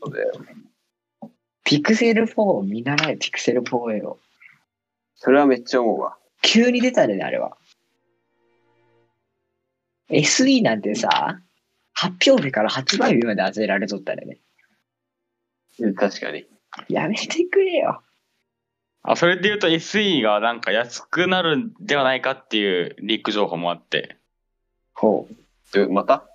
[0.00, 0.32] そうだよ。
[1.64, 4.18] ピクセル4を見習え、ピクセル 4A を。
[5.14, 6.16] それはめっちゃ思うわ。
[6.42, 7.56] 急に出たでね、あれは。
[10.10, 11.40] SE なんてさ、
[11.94, 14.38] 発表日から発売日まで当てられとったでね。
[15.78, 16.46] うん確かに。
[16.88, 18.02] やめてくれよ。
[19.04, 24.16] あ、それで言うと SE がなんか安くなるんではないかっていうリーク情報もあって。
[24.94, 25.34] ほう。
[25.72, 26.28] で、また？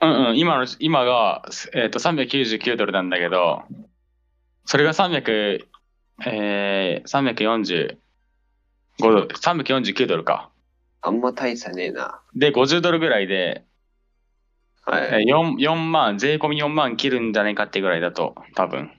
[0.00, 3.62] うんうん、今の、今が、えっ、と、399ドルなんだけど、
[4.64, 5.66] それが300、
[6.26, 7.96] えー、345
[8.98, 10.50] ドル、349ドルか。
[11.00, 12.20] あんま大差ねえな。
[12.34, 13.64] で、50ドルぐらいで、
[14.84, 15.22] はい。
[15.22, 18.90] えー 4, 4万、税込み4万切るんじゃないかってぐらいだと、多分。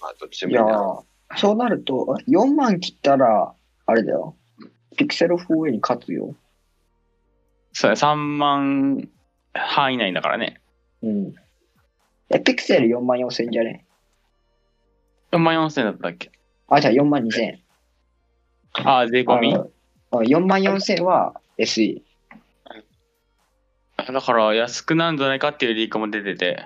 [0.00, 0.82] まあ、どっちでいやもいいな。
[1.36, 3.54] ーそうなると、4万切ったら、
[3.86, 4.36] あれだよ。
[4.96, 6.34] ピクセル 4A に勝つよ。
[7.72, 9.08] そう3万
[9.54, 10.60] 半以内だからね。
[11.02, 11.34] うん。
[12.32, 13.84] え、ピクセル4万4千じゃね
[15.32, 16.30] ？4万4千だったっけ？
[16.68, 17.60] あ、じゃあ4万2千。
[18.84, 19.54] ああ、税込み？
[19.54, 19.70] あの
[20.12, 22.02] あ4万4千は SE。
[23.96, 26.64] だから安くなるんじゃないかっていうリークも出てて、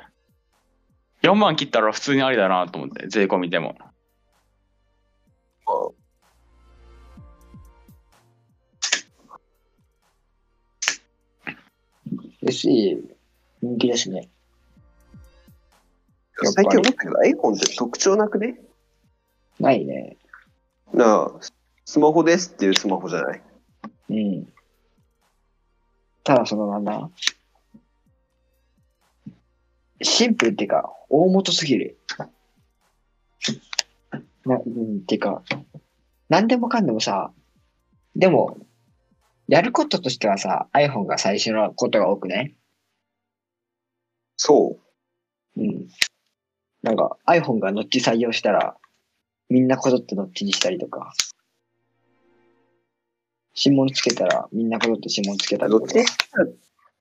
[1.22, 3.76] 4万切ったら普通にありだなと思って、税込みでも。
[12.42, 13.02] SE、
[13.62, 14.28] 人気ですね。
[16.42, 18.60] 最近思ったけど iPhone って特徴なくね？
[19.60, 20.16] ないね。
[20.92, 21.40] なあ、
[21.84, 23.42] スマホですっていうスマホじゃない？
[24.10, 24.48] うん。
[26.24, 27.10] ただそのなんだ？
[30.02, 31.98] シンプルっていうか、大元すぎる。
[34.44, 35.42] な、うん、っていうか、
[36.28, 37.32] なんでもかんでもさ、
[38.16, 38.58] でも、
[39.46, 42.54] やることとしてはさ、iPhone が最初のことが多くね。
[44.36, 44.78] そ
[45.56, 45.60] う。
[45.60, 45.88] うん。
[46.84, 48.76] なんか iPhone がノッチ採用したら、
[49.48, 51.14] みんなこぞってノッチにしたりとか。
[53.56, 55.86] 指紋つけたら、みんなこぞって指紋つけたりとか。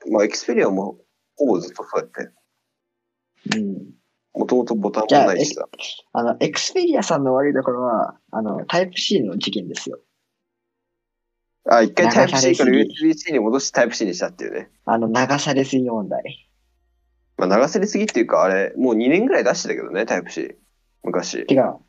[0.10, 1.00] まあ、エクスペリアも
[1.36, 3.58] ほぼずっとそうやって。
[3.58, 4.40] うん。
[4.40, 5.68] もともとボタンもないしさ。
[6.14, 10.00] あの、エクスペリアさんの悪いところは、あの、タイプ C の事件ですよ。
[11.70, 14.70] あ、一回タイプ C から USB-C に戻してタイプ C にしたっていうね。
[14.86, 16.50] あの、流されすぎ問題。
[17.48, 20.56] まあ流せれすぎっていうか、あれ、もう2年ぐらい出してたけどね、タイプ C。
[21.04, 21.46] 昔。
[21.46, 21.80] てか、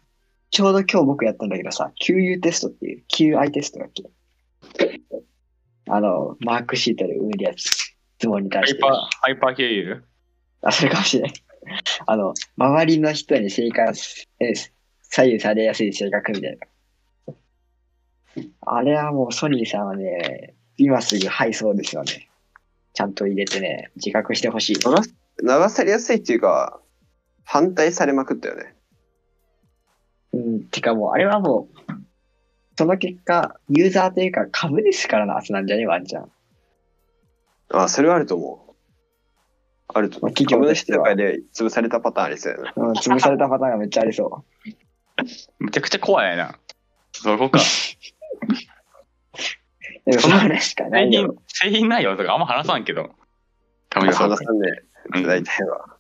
[0.51, 4.05] ちょうど今日僕やったんだけどさ、QU テストっていう、QI テストだっけ？
[5.88, 7.62] あの、マークシートで埋めるやつ。
[8.19, 9.01] 質問に対してハイパー、。
[9.21, 10.05] ハイパー経由？
[10.62, 11.33] あ、それかもしれない。
[12.07, 14.55] あの、周りの人に正解す、え
[15.03, 16.59] 左右されやすい性格みたい
[17.27, 17.35] な。
[18.62, 22.29] あれはもうソニーさんはね、今すぐはいそうですよね。
[22.95, 24.75] ちゃんと入れてね、自覚してほしい。
[24.75, 24.81] 流
[25.42, 26.81] 流されやすいっていうか、
[27.44, 28.75] 反対されまくったよね。
[30.33, 31.92] うん、てかもう、あれはもう、
[32.77, 36.31] その結果、ユーザーというか株主からの圧なんじゃねワンちゃん。
[37.70, 38.75] あ、それはあると思う。
[39.88, 40.31] あると思う。
[40.31, 42.73] まあ企業株としては主総会で潰されたパターンありそうやな。
[42.77, 44.44] うん、潰されたパターンがめっちゃありそ
[45.61, 46.59] めちゃくちゃ怖いな。
[47.12, 47.61] そこか。
[50.18, 53.11] その話しかな製品いよ。、製品内容とかあんま話さんけど。
[53.90, 55.97] 話さんで、うん大体は。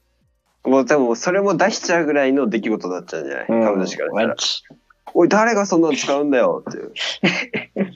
[0.64, 4.80] もう多分それも出しちゃうぐらいの出来事になっちゃうんじゃない、うん株主からしたら。
[5.12, 6.92] おい、誰がそんなの使うんだよっていう。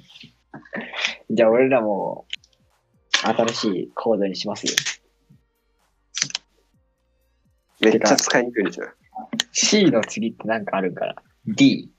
[1.31, 2.27] じゃあ俺らも、
[3.23, 4.73] 新しいコードにしますよ。
[7.81, 8.85] めっちゃ使いにくいでしょ。
[9.53, 11.15] C の次ってなんかあるんかな
[11.47, 11.91] ?D。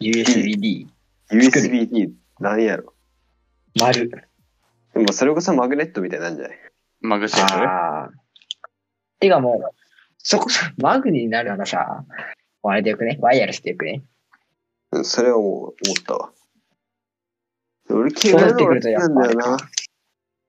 [0.00, 0.86] USB-D。
[1.30, 2.92] USB-D 何やろ？
[3.80, 4.08] 丸。
[4.08, 6.58] でもそれこそマグネットみたいなんじゃない？
[7.00, 8.10] マグシェルああ。
[9.22, 9.76] てかもう、
[10.18, 12.04] そこそ、マグニになるならさ、
[12.62, 14.02] もうあれでよくねワイヤレスでよくね
[14.90, 16.32] うん、それはもう思ったわ。
[17.88, 19.56] 俺、気そうなってくるとやっぱな。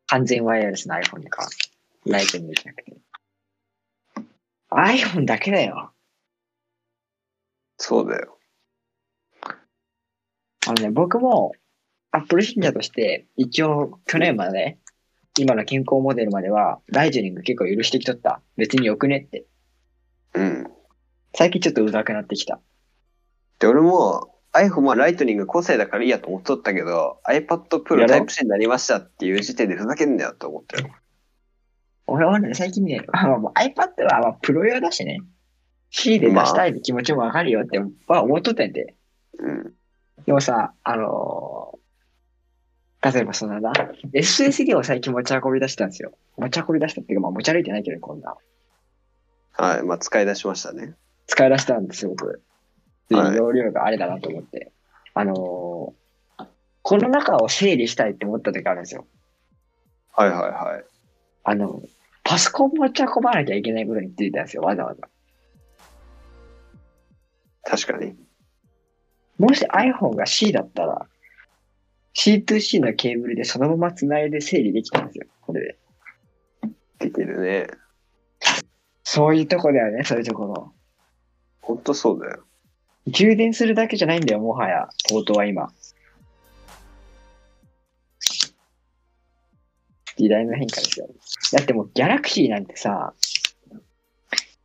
[0.08, 1.48] 完全ワイヤレスの iPhone か。
[2.06, 2.98] ライトニングじゃなくて。
[4.72, 5.92] iPhone だけだよ。
[7.78, 8.38] そうだよ。
[10.68, 11.54] あのね、僕も、
[12.12, 14.80] Apple 信者として、一応、去年までね、
[15.40, 18.42] 今の現行モデルまでは、ライトニング結構許してきとった。
[18.56, 19.46] 別によくねって。
[20.36, 20.68] うん。
[21.36, 22.60] 最近ちょっとうざくなってきた。
[23.60, 30.90] で、俺も iPhone はライトニング個性だからいいやと思っとったけど、iPad や Pro も Type-C になりましたっていう時点でふざけんなよって思ったよ。
[32.06, 35.22] 俺はね、最近ね、あもう iPad はまあプロ用だしね、
[35.90, 38.96] C で出したいって気持ちもわかるよって、まあ思っとったんやて。
[39.40, 39.74] うん。
[40.28, 41.83] でもさ、あのー
[43.04, 43.74] 例えばそのな、
[44.14, 46.14] SSD を最近持ち運び出したんですよ。
[46.38, 48.36] 持ち運び出したっていうか、まあ持ち歩いてないけど、こんな。
[49.52, 49.84] はい。
[49.84, 50.94] まあ、使い出しましたね。
[51.28, 52.42] 使い出したんですよ、僕。
[53.10, 54.72] で、はい容量があれだなと思って。
[55.14, 56.04] あのー
[56.84, 59.08] この中を整理したいって思った時あるんですよ。
[60.12, 60.86] はいはいはい。
[61.46, 61.82] あの、
[62.24, 65.08] パソコン持ち運ばなきゃいけないことについたんですよ、わざわざ。
[67.64, 68.16] 確かに。
[69.38, 71.08] もし iPhone が C だったら、
[72.16, 75.78] C2C のケーブルでそのまま繋いで整理できたんですよ、これで。
[77.00, 77.68] できるね。
[79.04, 80.74] そういうとこだよね、そういうところ。
[81.62, 82.44] ほんとそうだよ。
[83.08, 85.72] 充電するだけじゃないんだよ、もはや、ポートは今。
[90.16, 91.08] 時代の変化ですよ。
[91.52, 93.14] だってもう、ギャラクシーなんてさ、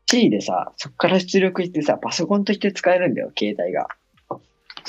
[0.07, 3.89] C でさ、そっから出力してさ、パソコンとして使えるんだよ、携帯が。
[4.29, 4.37] そ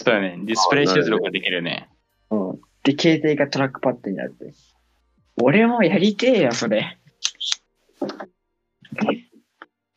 [0.03, 0.37] うだね。
[0.43, 1.89] ディスプレイ出力ができるね。
[2.31, 2.61] うん。
[2.83, 4.53] で、携帯がトラックパッドになるって。
[5.41, 6.97] 俺もやりてえよ、それ。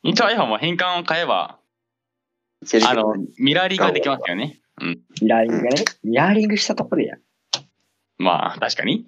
[0.02, 1.58] 一応 iPhone も変換を変えば、
[2.86, 4.60] あのミラーリングができますよね。
[4.80, 5.00] うん。
[5.20, 5.84] ミラーリングがね。
[6.04, 7.16] ミラーリングしたとこでや。
[8.18, 9.06] まあ、確かに。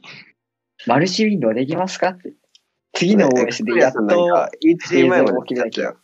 [0.86, 2.34] マルチウィンドウできますかって。
[2.92, 4.00] 次の OS でやっと、
[4.64, 5.96] HDMI まで来ちゃったよ。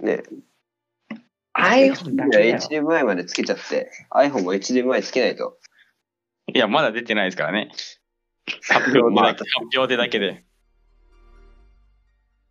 [0.00, 0.22] ね
[1.54, 2.56] iPhone だけだよ。
[2.56, 5.58] HDMI までつけちゃって、iPhone も HDMI つけないと。
[6.54, 7.70] いや、まだ出てないですからね。
[8.68, 10.44] 発表でまあだけ、発表でだけで。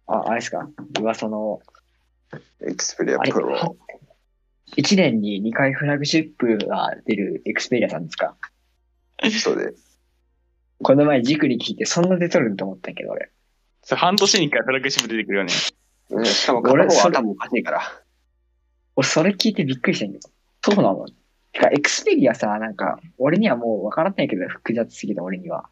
[0.08, 0.70] あ、あれですか？
[1.00, 1.62] 噂の、
[2.62, 3.76] Xperia Pro。
[4.78, 8.38] 1年に2回フラグシップが出るエクスペリアさんですか？
[9.42, 9.74] そうで。
[10.84, 13.30] この前軸に聞いてそんな出とるんと思ったけど俺。
[13.84, 15.54] それ半年に一回フラッグシップ出てくるよね。
[16.12, 18.01] ねしかも片方は頭おかしいから。
[18.96, 20.34] 俺それ聞いてびっくりしたんだけど。
[20.76, 21.06] そうなの？
[21.54, 25.70] てか、エクスペリアさ、なんか、俺にはもう分からないけど、複雑すぎた俺には。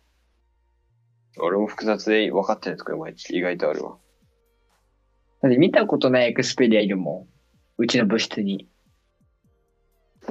[1.39, 3.97] 俺も複雑で分かってないところ意外とあるわ。
[5.41, 7.28] だって見たことないエクスペリアいるも
[7.78, 7.82] ん。
[7.82, 8.67] うちの部室に。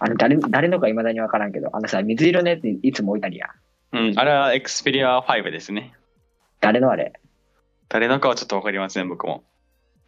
[0.00, 3.48] あの、誰、誰のか未だに分からんけど、あのさ、水色のやついつも置いたりや。
[3.92, 4.18] うん。
[4.18, 5.94] あれは Xperia 5ですね。
[6.60, 7.12] 誰のあれ？
[7.88, 9.44] 誰のかはちょっとわかりません、僕も。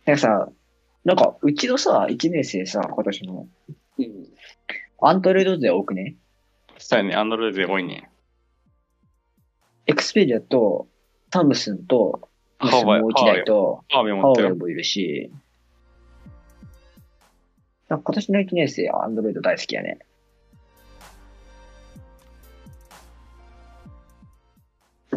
[0.04, 0.48] なんかさ、
[1.04, 3.48] なんか、うちのさ、1年生さ、今年の、
[3.98, 4.28] うん。
[5.00, 6.14] アンドロイド勢多くね？
[6.78, 8.08] そうやね、アンドロイドで多いね。
[9.86, 10.86] エクスペリアと、
[11.32, 12.28] サムスンと、
[12.58, 14.48] ハーバイもう1台と、ハーベイハ持ってる。
[14.48, 15.32] ーウェイもいるし、
[17.88, 19.98] なんか今年の1年生はアンドロイド大好きやね。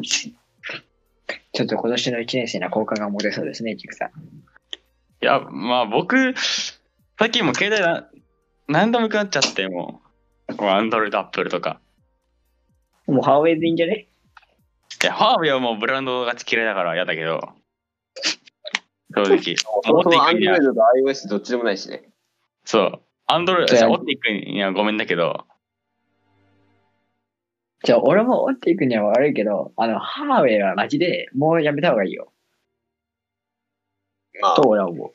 [0.01, 4.11] ちょっと今年の1年生には好感が持てそうですね、キクさん。
[5.25, 6.35] いや、まあ僕、
[7.17, 8.07] 最近もう携帯な
[8.67, 10.03] 何でもよくなっちゃって、も
[10.55, 10.63] う。
[10.65, 11.81] アンドロイド、アップルとか。
[13.07, 14.07] もうハーウェイでいいんじゃね？
[15.01, 17.41] いや、ハーベイはもうブランドが嫌いだから嫌だけど。
[19.15, 19.55] 正直。
[19.83, 22.03] そもそも持っていくには Android と iOS どっちでもないしね。
[22.63, 23.01] そう。
[23.25, 25.47] アンドロイド、じゃあ持っていくにはごめんだけど、
[27.83, 32.31] じゃあ、俺も追っていくには悪いけど、あの、ハーウェイはマジでもうやめた方がいいよ。
[34.41, 35.11] まと俺は思う。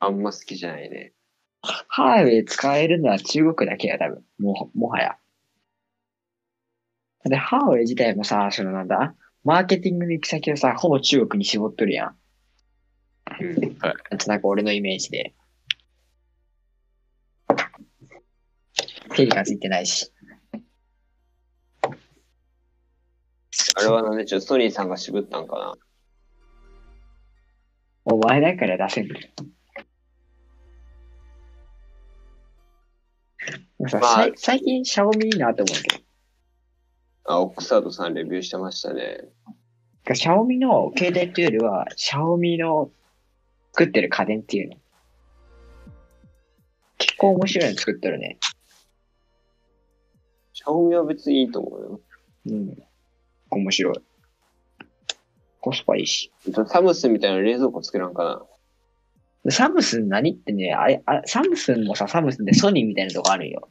[0.00, 1.12] あ、あんま好きじゃないね。
[1.62, 4.24] ハーウェイ使えるのは中国だけや、多分。
[4.38, 5.18] も、もはや。
[7.24, 9.14] で、ハーウェイ自体もさ、そのなんだ？
[9.44, 12.16] マーケティングの行き先をさ、ほぼ中国に絞っとるやん。
[13.40, 13.78] うん。
[13.80, 15.34] なんとなく俺のイメージで。
[19.14, 20.12] テリカついてないし。
[23.74, 25.74] あれはなんでちょっとソニーさんが渋ったんかな。
[28.10, 29.14] お前だから出せる。
[33.78, 36.02] でもさまあ最近、シャオミいいなと思うけど。
[37.24, 39.24] あ、オックスファードさんレビューしてましたね。
[40.14, 42.90] シャオミの携帯っていうよりは、シャオミの
[43.72, 44.76] 作ってる家電っていうの。
[46.96, 48.38] 結構面白いの作ってるね。
[50.54, 52.00] シャオミは別にいいと思うよ。
[52.46, 52.82] うん。
[53.50, 54.07] 面白い。
[55.60, 56.32] コスパいいし。
[56.66, 58.46] サムスンみたいな冷蔵庫作らんか
[59.44, 59.50] な。
[59.50, 63.68] サムスン何ってね、あれ、あれサムスンもさ、サムスンでソニーみたいなとこあるんよ。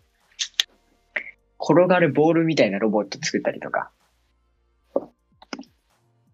[1.59, 3.91] 転がるボールみたいなロボット作ったりとか。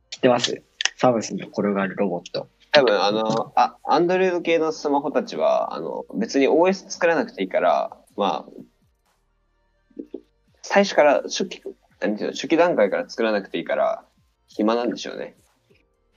[0.10, 0.62] 知ってます？
[0.96, 2.48] サムスンの転がるロボット。
[2.72, 8.52] 多分あの、あ、アンドロイド系のスマホたちは、あの、別に OS 作らなくていいから、まあ、
[10.62, 11.62] 最初から初期、
[12.00, 14.06] 何ていうの、初期段階から作らなくていいから、
[14.48, 15.36] 暇なんでしょうね。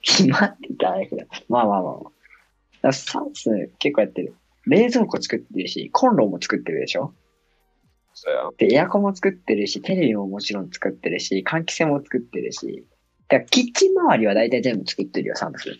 [0.06, 1.26] 暇ってただけど。
[1.48, 1.92] まあまあまあ
[2.82, 2.92] まあ。
[2.92, 4.34] サムスン結構やってる。
[4.66, 7.12] 冷蔵庫作ってるし、コンロも作ってるでしょ？
[8.14, 8.50] そうや。
[8.56, 12.86] で、エアコンも作ってるし、テレビももちろん作ってるし、換気扇も作ってるし、
[13.28, 15.76] だからキッチン周りは大体全部作ってるよ、サムスン。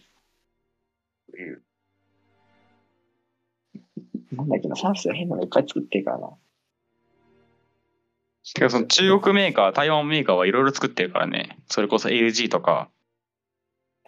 [4.37, 6.31] なんだっけな、サムスン変なのいっぱい作ってるからな。
[8.55, 11.59] けどその中国メーカー、台湾メーカーはいろいろ作ってるからね。
[11.69, 12.91] それこそ LG とか。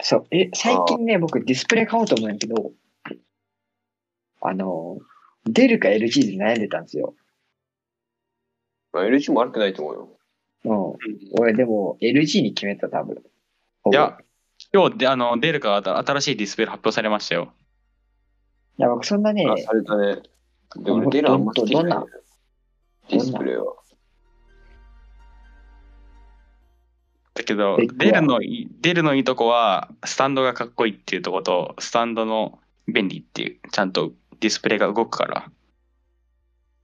[0.00, 2.72] そう、え、最近ね、僕ディスプレイ買おうと思うんだけど、
[4.40, 4.98] あの、
[5.44, 7.14] 出るか LG で悩んでたんですよ。
[8.92, 10.08] まあ、LG も悪くないと思うよ。
[10.64, 10.98] うん。
[11.40, 13.22] 俺でも LG に決めた、多分。
[13.90, 14.18] いや、
[14.72, 17.52] 今日で、あの、出るか新しいディスプレイ発表されましたよ。
[18.78, 20.22] いや、僕そんなね、あ、されたね。
[20.76, 22.06] でも、出るあんま好きじゃないどんな？
[23.10, 23.74] ディスプレイは。
[27.38, 32.58] だけどビッグ、出るのいい、出るのいいとこは、スタンドがかっこいいっていうとこと、スタンドの
[32.88, 35.50] 便利っていう、ちゃんとディスプレイが動くから。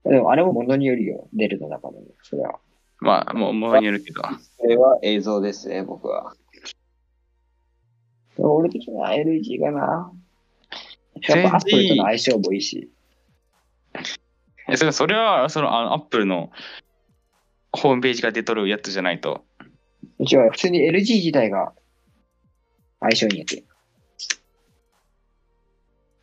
[0.05, 2.05] でもあれも物によるよ、出るの中でも。
[2.23, 2.59] それは。
[3.01, 4.21] まあ、もう、ものによるけど。
[4.21, 4.29] こ
[4.65, 6.33] れは映像ですね、僕は。
[8.37, 10.11] 俺的には LG かな。
[11.27, 12.89] やっぱアップルとの相性もいいし。
[14.69, 16.51] えそれそれは、その、あの、アップルの
[17.73, 19.43] ホームページが出とるやつじゃないと。
[20.25, 21.71] うちは普通に LG 自体が
[22.99, 23.63] 相性いいんやって。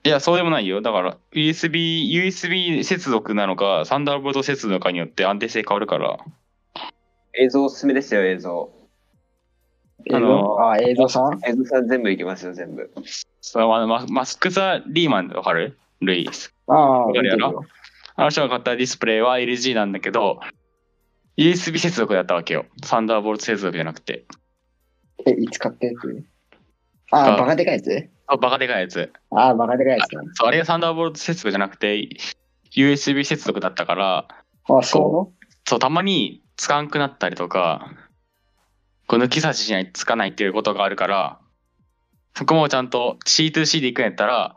[0.05, 0.83] いや、そうでもないよ。
[0.83, 6.19] だから、USB、USB 接続なのか、サンダーボルト接続なのかによって安定性変わるから。
[7.41, 8.73] 映像おすすめですよ、映像。
[10.13, 11.39] あのあ、映像さん？
[11.49, 12.91] 映像さん全部いけますよ、全部。
[13.41, 15.79] そうあのママスクザ・リーマンでわかる？
[16.01, 16.53] ルイス。
[16.67, 17.65] ああ、わかるやろ
[18.17, 20.41] あの人が買ったディスプレイは LG なんだけど、
[21.37, 22.67] USB 接続だったわけよ。
[22.85, 24.27] サンダーボルト接続じゃなくて。
[25.27, 26.25] え、いつ買ったやつ
[27.11, 28.11] ああ、あバカでかいやつ？
[28.27, 29.13] あ、バカでかいやつ。
[29.31, 30.23] ああ、バカでかいやつね。
[30.35, 32.09] そう、あれがサンダーボルト接続じゃなくて、
[32.75, 34.29] USB 接続だったから、
[34.69, 35.33] あそ
[35.67, 37.93] そう、たまに使わんくなったりとか、
[39.07, 41.41] こう抜き差ししないとつかないっていうことがあるから、
[42.35, 44.57] そこもちゃんと C2C で行くんやったら、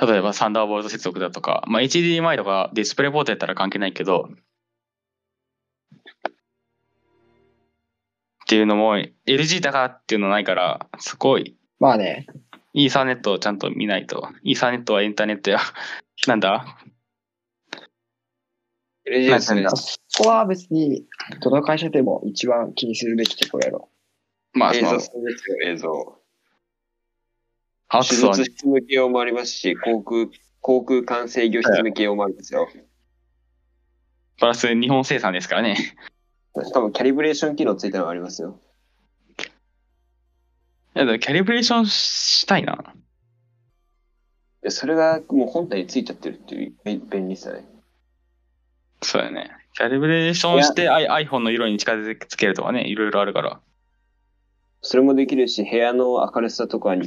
[0.00, 4.28] 例えばサンダーボルト接続だとか、まあ HDMI とかディスプレイポートやったら関係ないけど、
[8.52, 8.96] っていうのも
[9.26, 12.26] LG だからっていうのないから、すごいまあね、
[12.74, 14.28] イーサーネットをちゃんと見ないと。
[14.42, 15.58] イーサーネットはインターネットや。
[16.28, 16.76] なんだ
[19.06, 21.06] ？LGS なんかそこは別に、
[21.40, 23.88] どの会社でも一番気にするべきところやろ。
[24.52, 26.18] まあ、映像そうですよ、映像。
[27.90, 30.26] 手術室向け用もありますし、航空、
[30.60, 32.68] 航空管制御室向け用もあるんですよ。
[34.38, 35.96] プラス日本生産ですからね。
[36.64, 38.60] しかもキャリブレーション機能ついたのがありますよ。
[40.94, 42.94] いや、でもキャリブレーションしたいな。
[44.62, 47.64] でそれがもう本体についちゃってるっていう便便利さね。
[49.02, 49.50] そうやね。
[49.74, 53.60] キャリブレーションして i- iPhone の色に近づけるとかね、いろいろあるから。
[54.82, 57.06] それもできるし、部屋の明るさとかに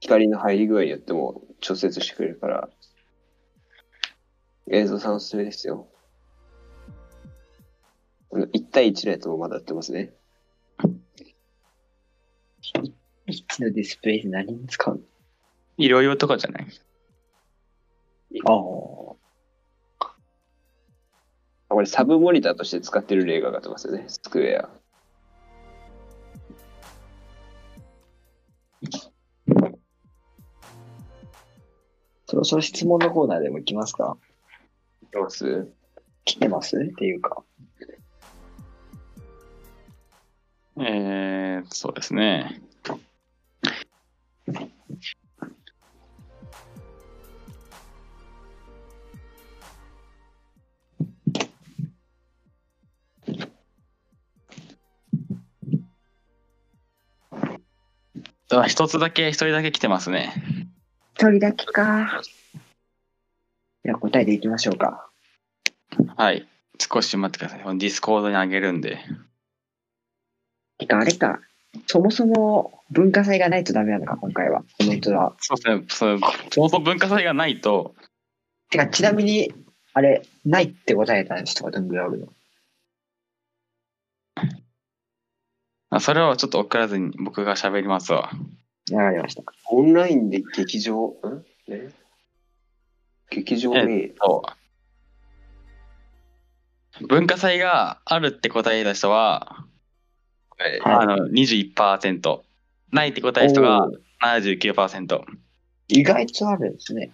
[0.00, 2.68] 光の入り具合によっても調節してくれるから、
[4.70, 5.88] 映像さんおすすめですよ。
[8.32, 10.12] あの1対1のやつもまだやってますね。
[13.26, 15.02] 一のディスプレイで何に使う
[15.76, 16.66] 医療用とかじゃない？
[18.44, 19.16] の
[20.00, 20.14] ああ。
[21.68, 24.04] これサブモニターとして使ってる例が上がってますよね。
[24.06, 24.68] スクエア。
[32.26, 34.16] そろそろ質問のコーナーでも行きますか？
[35.02, 35.68] いけます
[36.24, 36.76] 来てます？
[36.78, 37.42] っていうか。
[40.78, 42.62] えー、そうですね。
[58.50, 60.34] あ一つだけ、一人だけ来てますね。
[61.14, 62.22] 一人だけか。
[63.84, 65.08] じゃあ答えていきましょうか。
[66.16, 66.46] はい。
[66.78, 67.78] 少し待ってください。
[67.78, 68.98] ディスコードにあげるんで。
[70.82, 71.40] てか、あれか。
[71.86, 74.62] そもそも文化祭がないとダメなのか、今回は。
[74.78, 75.34] コメントは。
[75.38, 75.84] そうですね。
[75.88, 76.20] そう
[76.50, 77.94] そもそも文化祭がないと、
[78.70, 79.52] てか、ちなみに、
[79.94, 82.28] あれ、ないって答えた人がどんぐらいおるの？
[85.90, 88.30] あそれはちょっと送らずに僕が喋りますわ。
[88.92, 89.42] わかりました。
[89.70, 91.12] オンラインで劇場、ん？
[91.70, 91.90] ね？
[93.30, 94.10] 劇場名。
[94.18, 94.42] そ
[97.00, 97.06] う。
[97.06, 99.66] 文化祭があるって答えた人は、
[100.84, 102.40] あの、21%。
[102.92, 105.20] ないって答えた人がおー79%。
[105.88, 107.10] 意外とあるんですね。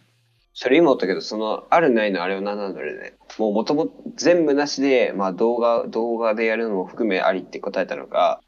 [0.52, 3.14] それ今言ったけど、その、あるないのあれは何なんだろうね。
[3.38, 8.40] もう元々全部なしで、まあ動画、動画でやるのも含めありって答えたのか、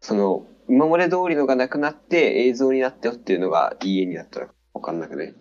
[0.00, 5.34] その、今まで通りのがなくなって映像になったよっていうのがいい絵になったらわかんなくね。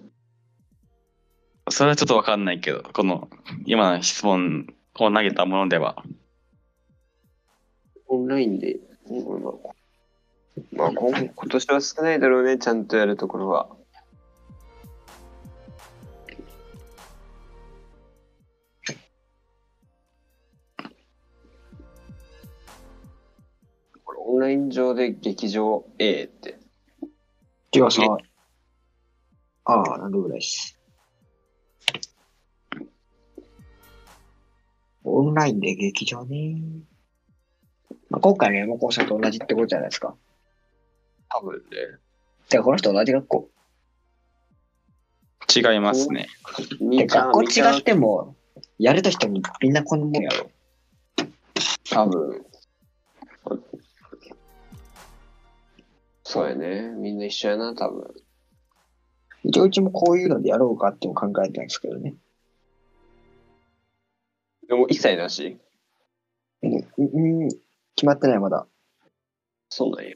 [1.69, 3.29] それはちょっとわかんないけど、この、
[3.65, 4.67] 今の質問
[4.99, 6.03] を投げたものでは。
[8.13, 9.43] オンラインで、うん
[10.71, 13.69] まあ、今今年は少ないだろうね、ちゃんとやるところは。
[24.05, 26.59] これオンライン上で劇場 A って。
[27.71, 28.03] てかさ、
[29.65, 30.79] ああ、なんでもないです。
[35.03, 36.61] オンラインで劇場ね。
[38.13, 40.15] まあ、今回の山高さんと同じってことじゃないですか。
[41.29, 41.61] 多分ね。
[42.47, 43.49] てか、この人同じ学校？
[45.55, 46.27] 違いますね。
[46.69, 48.35] てみか、学校違っても、
[48.77, 50.51] やると人にみんなこんなもんやろ。
[51.89, 52.45] 多分。
[56.23, 56.93] そうやね。
[56.95, 58.13] みんな一緒やな、多分。
[59.43, 62.13] 一応うちもこういうのでやろうかっても考えてたんですけどね。
[64.67, 65.57] でも一切なし？
[66.61, 67.49] うん、うん、
[67.95, 68.67] 決まってないまだ。
[69.69, 70.15] そうなんや。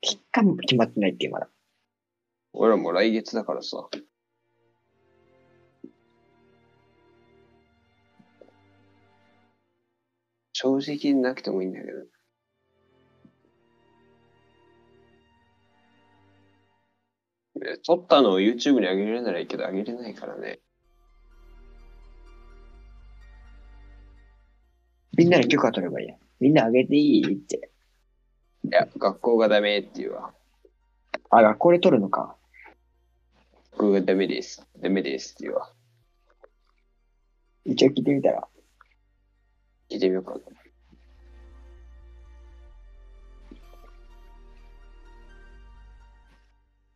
[0.00, 1.48] 期間も決まってないっていうまだ。
[2.52, 3.88] 俺らも来月だからさ。
[10.52, 12.04] 正直なくてもいいんだけど。
[17.64, 20.60] え撮ったのを YouTube に上げれるならいいけど、上げれないからね。
[25.16, 26.16] みんなに許可取ればいいや。
[26.40, 27.34] みんなあげていい？
[27.34, 27.70] って。
[28.64, 30.32] いや、学校がダメっていうわ。
[31.30, 32.36] あ、学校で取るのか。
[33.72, 34.66] 学校がダメです。
[34.80, 35.72] ダメですっていうわ。
[37.64, 38.48] 一応聞いてみたら。
[39.90, 40.40] 聞いてみようかな。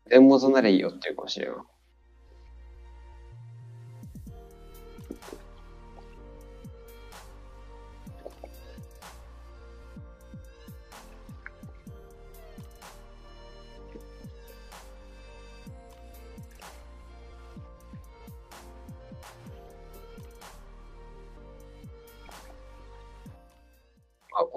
[0.07, 1.65] 全元ならいいよっていうかもしれんわ。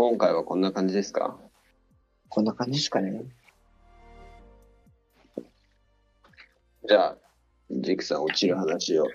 [0.09, 1.37] 今回はこんな感じですか？
[2.29, 3.25] こんな感じですかね。
[6.89, 7.17] じゃあ、
[7.73, 9.09] ジェイクさん落ちる話を。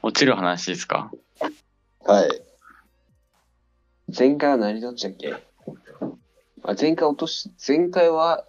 [0.00, 1.10] 落ちる話ですか？
[2.00, 2.30] はい。
[4.18, 5.34] 前回は何どっちだっけ？
[6.62, 8.46] あ前回落とし、前回は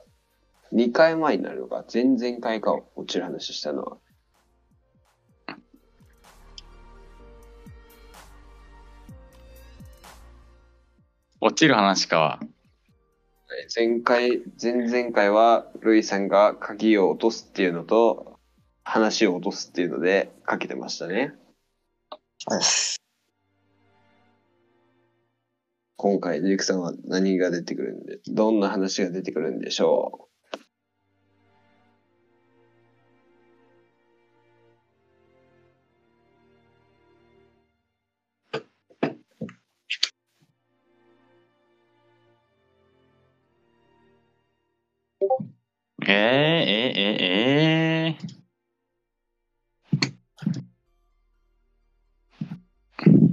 [0.72, 3.98] 2回前になるのか、前々回か落ちる話したのは。
[11.48, 12.42] 落ちる話か。
[13.74, 18.38] 前回、前々回は、ルイさんが鍵を落とすっていうのと、
[18.84, 21.34] 話を落とすっていうのでかけてましたね。
[25.96, 30.37] 今回、リュクさんは何が出てくるんで、どんな話が出てくるんでしょう？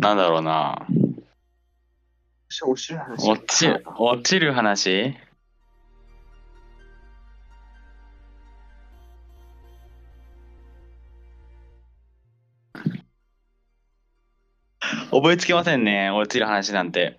[0.04, 0.86] なんだろうな。
[0.90, 5.16] う面白い話落ちる、落ちる話？
[15.10, 17.18] 覚えつきませんね、落ちる話なんて。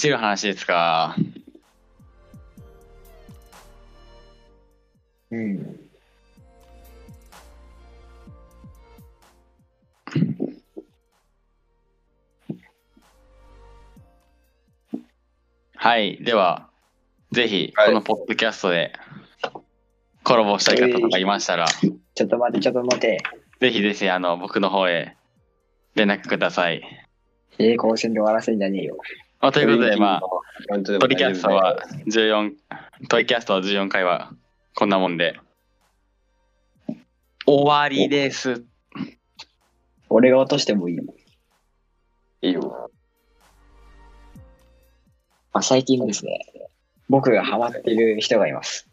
[0.00, 1.14] 落ちる話ですか？
[5.30, 5.80] うん。
[15.76, 16.16] はい。
[16.24, 16.70] では、
[17.30, 18.94] ぜひ、はいこのポッドキャストで、
[20.24, 23.18] コラボしたい方とかいましたら、ちょっと待って、ちょっと待って。
[23.60, 25.14] ぜひぜひ、あの、僕の方へ
[25.94, 26.80] 連絡ください。
[27.58, 28.96] 平行線で終わらせんじゃねえよ。
[29.40, 30.20] まあ、ということで、まあ、
[31.00, 32.52] トリキャストは14、
[33.08, 34.32] トリキャストは14回は
[34.74, 35.40] こんなもんで、
[37.46, 38.62] 終わりです。
[40.10, 40.98] 俺が落としてもいい。
[42.42, 42.90] いいよ。
[45.52, 46.40] まあ、最近ですね、
[47.08, 48.86] 僕がハマってる人がいます。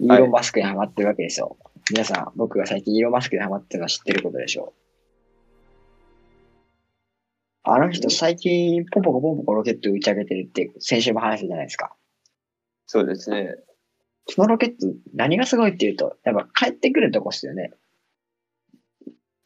[0.00, 1.56] イーロン・マスクにハマってるわけですよ。
[1.90, 4.81] 皆さん、僕が最近イーロン・マスクにハマってるのは知ってることでしょう？
[7.64, 11.94] あの人最近ポンポコポンポコロケット打ち上げてるって先週も話したじゃないですか。
[12.86, 13.54] そうですね。
[14.28, 17.70] そのロケット何がすごいっていうと、やっぱ帰ってくるとこっすよね。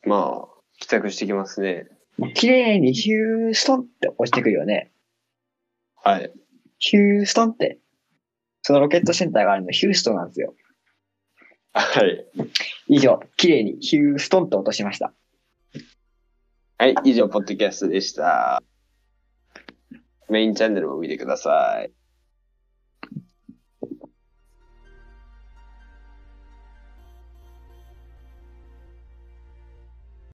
[0.04, 0.48] まあ、
[0.78, 1.88] 帰宅してきますね。
[2.34, 4.92] 綺麗にヒューストンって落ちてくるよね。
[6.02, 6.32] はい。
[6.78, 7.78] ヒューストンって。
[8.62, 10.54] そのロケットセンターがあるのヒューストンなんですよ。
[11.72, 12.26] はい。
[12.88, 15.12] 以上、綺麗にヒューストンと落としました。
[16.78, 18.62] はい、以上、ポッドキャストでした。
[20.28, 21.90] メインチャンネルも見てください。